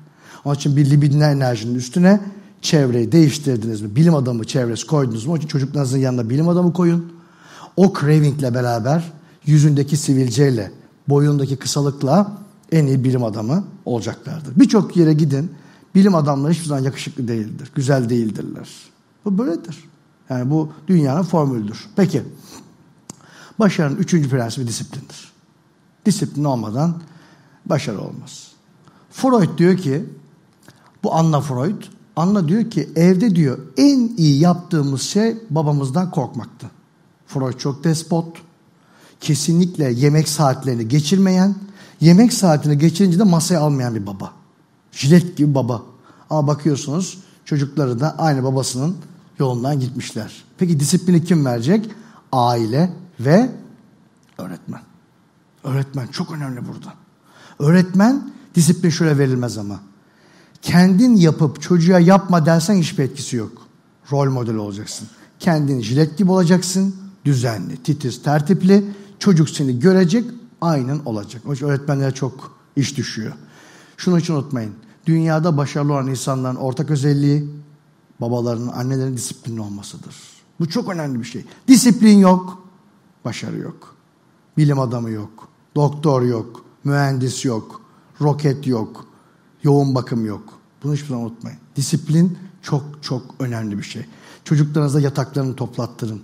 Onun 0.46 0.56
için 0.56 0.76
bir 0.78 0.90
libidine 0.90 1.26
enerjinin 1.26 1.76
üstüne 1.76 2.22
çevreyi 2.62 3.12
değiştirdiniz 3.12 3.82
mi? 3.82 3.96
Bilim 3.96 4.16
adamı 4.16 4.48
çevresi 4.48 4.88
koydunuz 4.88 5.26
mu? 5.26 5.32
Onun 5.32 5.40
için 5.40 5.48
çocuklarınızın 5.48 5.98
yanına 5.98 6.30
bilim 6.30 6.50
adamı 6.50 6.74
koyun. 6.74 7.14
O 7.78 7.94
cravingle 8.00 8.54
beraber 8.54 9.14
yüzündeki 9.46 9.98
sivilceyle, 9.98 10.72
boyundaki 11.08 11.56
kısalıkla 11.56 12.32
en 12.72 12.86
iyi 12.86 13.04
bilim 13.04 13.24
adamı 13.24 13.64
olacaklardır. 13.86 14.60
Birçok 14.60 14.98
yere 14.98 15.14
gidin. 15.14 15.52
Bilim 15.96 16.16
adamları 16.16 16.54
hiçbir 16.54 16.66
zaman 16.66 16.84
yakışıklı 16.84 17.28
değildir. 17.28 17.72
Güzel 17.76 18.10
değildirler. 18.10 18.70
Bu 19.26 19.38
böyledir. 19.38 19.84
Yani 20.30 20.52
bu 20.52 20.74
dünyanın 20.88 21.24
formülüdür. 21.24 21.88
Peki. 21.96 22.24
Başarının 23.60 23.98
üçüncü 23.98 24.30
prensibi 24.30 24.68
disiplindir. 24.68 25.32
Disiplin 26.06 26.44
olmadan 26.44 27.02
başarı 27.66 28.02
olmaz. 28.02 28.52
Freud 29.12 29.58
diyor 29.58 29.78
ki, 29.78 30.06
bu 31.04 31.16
Anna 31.16 31.42
Freud, 31.42 31.84
Anna 32.16 32.48
diyor 32.48 32.70
ki 32.70 32.90
evde 32.96 33.36
diyor 33.36 33.60
en 33.78 34.12
iyi 34.18 34.40
yaptığımız 34.40 35.02
şey 35.02 35.38
babamızdan 35.50 36.12
korkmaktı. 36.12 36.68
Freud 37.28 37.58
çok 37.58 37.84
despot, 37.84 38.38
kesinlikle 39.20 39.92
yemek 39.92 40.30
saatlerini 40.30 40.88
geçirmeyen, 40.88 41.56
yemek 42.02 42.34
saatini 42.34 42.78
geçirince 42.78 43.20
de 43.20 43.24
masaya 43.24 43.60
almayan 43.60 43.96
bir 43.96 44.08
baba. 44.08 44.32
Jilet 44.92 45.38
gibi 45.38 45.56
baba. 45.56 45.84
Ama 46.30 46.48
bakıyorsunuz 46.48 47.18
çocukları 47.46 48.00
da 48.00 48.18
aynı 48.18 48.44
babasının 48.44 48.98
yolundan 49.40 49.80
gitmişler. 49.80 50.44
Peki 50.58 50.80
disiplini 50.80 51.24
kim 51.24 51.46
verecek? 51.46 51.90
Aile 52.32 52.94
ve 53.20 53.50
öğretmen. 54.38 54.82
Öğretmen 55.64 56.08
çok 56.08 56.32
önemli 56.32 56.68
burada. 56.68 56.94
Öğretmen 57.60 58.32
disiplin 58.56 58.90
şöyle 58.90 59.18
verilmez 59.18 59.58
ama. 59.58 59.80
Kendin 60.62 61.16
yapıp 61.16 61.62
çocuğa 61.62 62.00
yapma 62.00 62.46
dersen 62.46 62.76
hiçbir 62.76 63.04
etkisi 63.04 63.36
yok. 63.36 63.52
Rol 64.12 64.32
model 64.32 64.56
olacaksın. 64.56 65.08
Kendin 65.40 65.82
jilet 65.82 66.18
gibi 66.18 66.32
olacaksın. 66.32 66.96
Düzenli, 67.26 67.78
titiz, 67.78 68.24
tertipli. 68.24 68.86
Çocuk 69.20 69.50
seni 69.50 69.80
görecek, 69.80 70.26
aynen 70.62 71.00
olacak. 71.06 71.42
O 71.48 71.66
öğretmenlere 71.66 72.12
çok 72.12 72.52
iş 72.76 72.98
düşüyor. 72.98 73.34
Şunu 73.98 74.20
hiç 74.20 74.30
unutmayın. 74.30 74.74
Dünyada 75.06 75.58
başarılı 75.58 75.94
olan 75.94 76.08
insanların 76.08 76.56
ortak 76.56 76.92
özelliği 76.92 77.50
babaların, 78.22 78.68
annelerin 78.68 79.18
disiplinli 79.18 79.62
olmasıdır. 79.62 80.16
Bu 80.60 80.70
çok 80.70 80.90
önemli 80.90 81.20
bir 81.20 81.26
şey. 81.26 81.46
Disiplin 81.68 82.18
yok, 82.18 82.64
başarı 83.26 83.58
yok. 83.58 83.96
Bilim 84.58 84.80
adamı 84.80 85.10
yok, 85.10 85.48
doktor 85.76 86.22
yok, 86.22 86.66
mühendis 86.84 87.46
yok, 87.46 87.82
roket 88.22 88.68
yok, 88.68 89.06
yoğun 89.64 89.96
bakım 89.96 90.26
yok. 90.26 90.44
Bunu 90.84 90.94
hiçbir 90.94 91.08
zaman 91.08 91.24
unutmayın. 91.24 91.60
Disiplin 91.76 92.38
çok 92.62 92.84
çok 93.02 93.22
önemli 93.40 93.78
bir 93.78 93.84
şey. 93.84 94.06
Çocuklarınıza 94.44 95.00
yataklarını 95.00 95.56
toplattırın. 95.56 96.22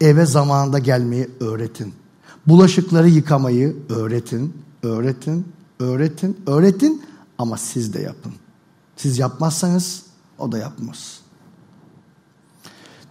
Eve 0.00 0.26
zamanında 0.26 0.78
gelmeyi 0.78 1.30
öğretin. 1.40 1.94
Bulaşıkları 2.48 3.08
yıkamayı 3.08 3.76
öğretin, 3.88 4.62
öğretin, 4.82 5.52
öğretin, 5.80 6.40
öğretin 6.46 7.02
ama 7.38 7.56
siz 7.56 7.94
de 7.94 8.00
yapın. 8.00 8.32
Siz 8.96 9.18
yapmazsanız 9.18 10.02
o 10.38 10.52
da 10.52 10.58
yapmaz. 10.58 11.20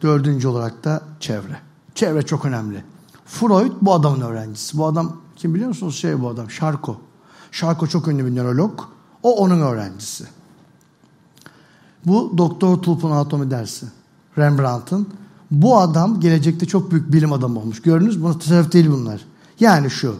Dördüncü 0.01 0.47
olarak 0.47 0.83
da 0.83 1.01
çevre. 1.19 1.59
Çevre 1.95 2.21
çok 2.21 2.45
önemli. 2.45 2.83
Freud 3.25 3.71
bu 3.81 3.93
adamın 3.93 4.21
öğrencisi. 4.21 4.77
Bu 4.77 4.85
adam 4.85 5.21
kim 5.35 5.53
biliyor 5.53 5.69
musunuz? 5.69 5.95
Şey 5.95 6.21
bu 6.21 6.29
adam 6.29 6.51
Şarko. 6.51 7.01
Şarko 7.51 7.87
çok 7.87 8.07
ünlü 8.07 8.25
bir 8.25 8.35
nörolog. 8.35 8.81
O 9.23 9.35
onun 9.35 9.59
öğrencisi. 9.59 10.25
Bu 12.05 12.33
Doktor 12.37 12.77
Tulp'un 12.77 13.11
anatomi 13.11 13.51
dersi. 13.51 13.85
Rembrandt'ın. 14.37 15.07
Bu 15.51 15.77
adam 15.77 16.19
gelecekte 16.19 16.65
çok 16.65 16.91
büyük 16.91 17.13
bilim 17.13 17.33
adamı 17.33 17.59
olmuş. 17.59 17.81
Gördünüz 17.81 18.17
mü? 18.17 18.39
Tesadüf 18.39 18.71
değil 18.71 18.89
bunlar. 18.91 19.21
Yani 19.59 19.91
şu. 19.91 20.15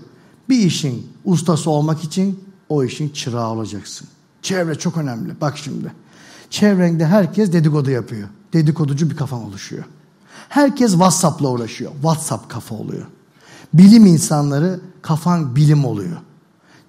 Bir 0.50 0.60
işin 0.60 1.08
ustası 1.26 1.70
olmak 1.70 2.04
için 2.04 2.40
o 2.70 2.84
işin 2.84 3.10
çırağı 3.10 3.50
olacaksın. 3.50 4.08
Çevre 4.42 4.76
çok 4.76 4.98
önemli. 4.98 5.42
Bak 5.42 5.58
şimdi. 5.58 5.92
Çevrende 6.50 7.06
herkes 7.06 7.54
dedikodu 7.54 7.90
yapıyor. 7.90 8.28
Dedikoducu 8.54 9.10
bir 9.10 9.16
kafan 9.16 9.44
oluşuyor. 9.44 9.84
Herkes 10.50 10.92
WhatsApp'la 10.92 11.50
uğraşıyor. 11.50 11.92
WhatsApp 11.92 12.50
kafa 12.50 12.76
oluyor. 12.76 13.06
Bilim 13.74 14.06
insanları 14.06 14.80
kafan 15.02 15.56
bilim 15.56 15.86
oluyor. 15.86 16.18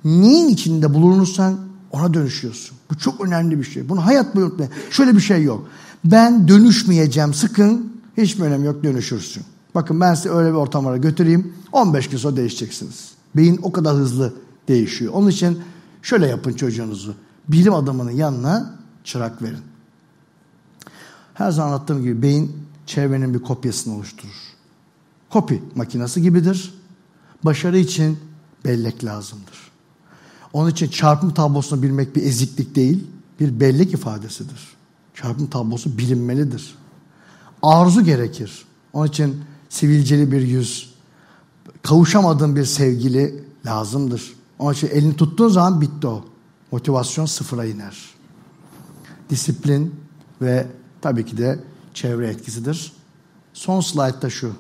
Neyin 0.05 0.49
içinde 0.49 0.95
bulunursan 0.95 1.59
ona 1.93 2.15
dönüşüyorsun. 2.15 2.79
Bu 2.91 2.99
çok 2.99 3.21
önemli 3.21 3.59
bir 3.59 3.65
şey. 3.65 3.89
Bunu 3.89 4.07
hayat 4.07 4.37
boyu 4.37 4.47
unutmayın. 4.47 4.73
Şöyle 4.91 5.17
bir 5.17 5.21
şey 5.21 5.43
yok. 5.43 5.69
Ben 6.05 6.49
dönüşmeyeceğim 6.49 7.35
sıkın. 7.35 7.98
Hiçbir 8.19 8.45
önemi 8.45 8.67
yok 8.67 8.85
dönüşürsün. 8.85 9.43
Bakın 9.75 10.01
ben 10.01 10.15
size 10.15 10.31
öyle 10.31 10.49
bir 10.49 10.55
ortamlara 10.55 10.97
götüreyim. 10.97 11.55
15 11.73 12.09
gün 12.09 12.19
sonra 12.19 12.37
değişeceksiniz. 12.37 13.13
Beyin 13.37 13.61
o 13.63 13.73
kadar 13.73 13.97
hızlı 13.97 14.35
değişiyor. 14.69 15.13
Onun 15.13 15.29
için 15.29 15.63
şöyle 16.03 16.27
yapın 16.27 16.53
çocuğunuzu. 16.53 17.15
Bilim 17.49 17.75
adamının 17.75 18.11
yanına 18.11 18.79
çırak 19.05 19.43
verin. 19.43 19.63
Her 21.35 21.51
zaman 21.51 21.69
anlattığım 21.69 22.03
gibi 22.03 22.23
beyin 22.23 22.57
çevrenin 22.87 23.35
bir 23.35 23.39
kopyasını 23.39 23.95
oluşturur. 23.95 24.55
Kopi 25.31 25.63
makinesi 25.75 26.23
gibidir. 26.23 26.75
Başarı 27.45 27.79
için 27.79 28.19
bellek 28.65 29.05
lazımdır. 29.05 29.71
Onun 30.53 30.71
için 30.71 30.89
çarpım 30.89 31.35
tablosunu 31.35 31.83
bilmek 31.83 32.17
bir 32.17 32.23
eziklik 32.23 32.75
değil, 32.75 33.07
bir 33.41 33.61
bellek 33.61 33.93
ifadesidir. 33.93 34.69
Çarpım 35.15 35.47
tablosu 35.47 35.99
bilinmelidir. 35.99 36.75
Arzu 37.63 38.05
gerekir. 38.05 38.65
Onun 38.93 39.07
için 39.07 39.41
sivilceli 39.69 40.33
bir 40.33 40.41
yüz, 40.41 40.95
kavuşamadığın 41.83 42.57
bir 42.57 42.65
sevgili 42.65 43.45
lazımdır. 43.67 44.33
Onun 44.59 44.73
için 44.73 44.89
elini 44.89 45.17
tuttuğun 45.17 45.49
zaman 45.49 45.81
bitti 45.81 46.07
o. 46.07 46.25
Motivasyon 46.73 47.27
sıfıra 47.27 47.65
iner. 47.65 47.99
Disiplin 49.31 49.95
ve 50.43 50.67
tabii 51.01 51.27
ki 51.27 51.39
de 51.39 51.59
çevre 51.95 52.29
etkisidir. 52.29 52.93
Son 53.53 53.81
slaytta 53.81 54.31
şu. 54.31 54.53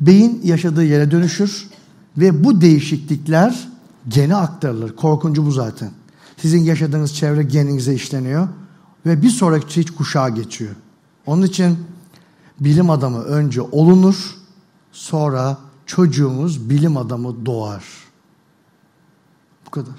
Beyin 0.00 0.40
yaşadığı 0.44 0.84
yere 0.84 1.10
dönüşür 1.10 1.68
ve 2.16 2.44
bu 2.44 2.60
değişiklikler 2.60 3.68
gene 4.08 4.36
aktarılır. 4.36 4.96
Korkuncu 4.96 5.46
bu 5.46 5.50
zaten. 5.50 5.90
Sizin 6.36 6.64
yaşadığınız 6.64 7.14
çevre 7.14 7.42
geninize 7.42 7.94
işleniyor 7.94 8.48
ve 9.06 9.22
bir 9.22 9.30
sonraki 9.30 9.80
hiç 9.80 9.90
kuşağa 9.90 10.28
geçiyor. 10.28 10.74
Onun 11.26 11.42
için 11.42 11.78
bilim 12.60 12.90
adamı 12.90 13.22
önce 13.22 13.60
olunur, 13.62 14.36
sonra 14.92 15.58
çocuğumuz 15.86 16.70
bilim 16.70 16.96
adamı 16.96 17.46
doğar. 17.46 17.84
Bu 19.66 19.70
kadar. 19.70 19.94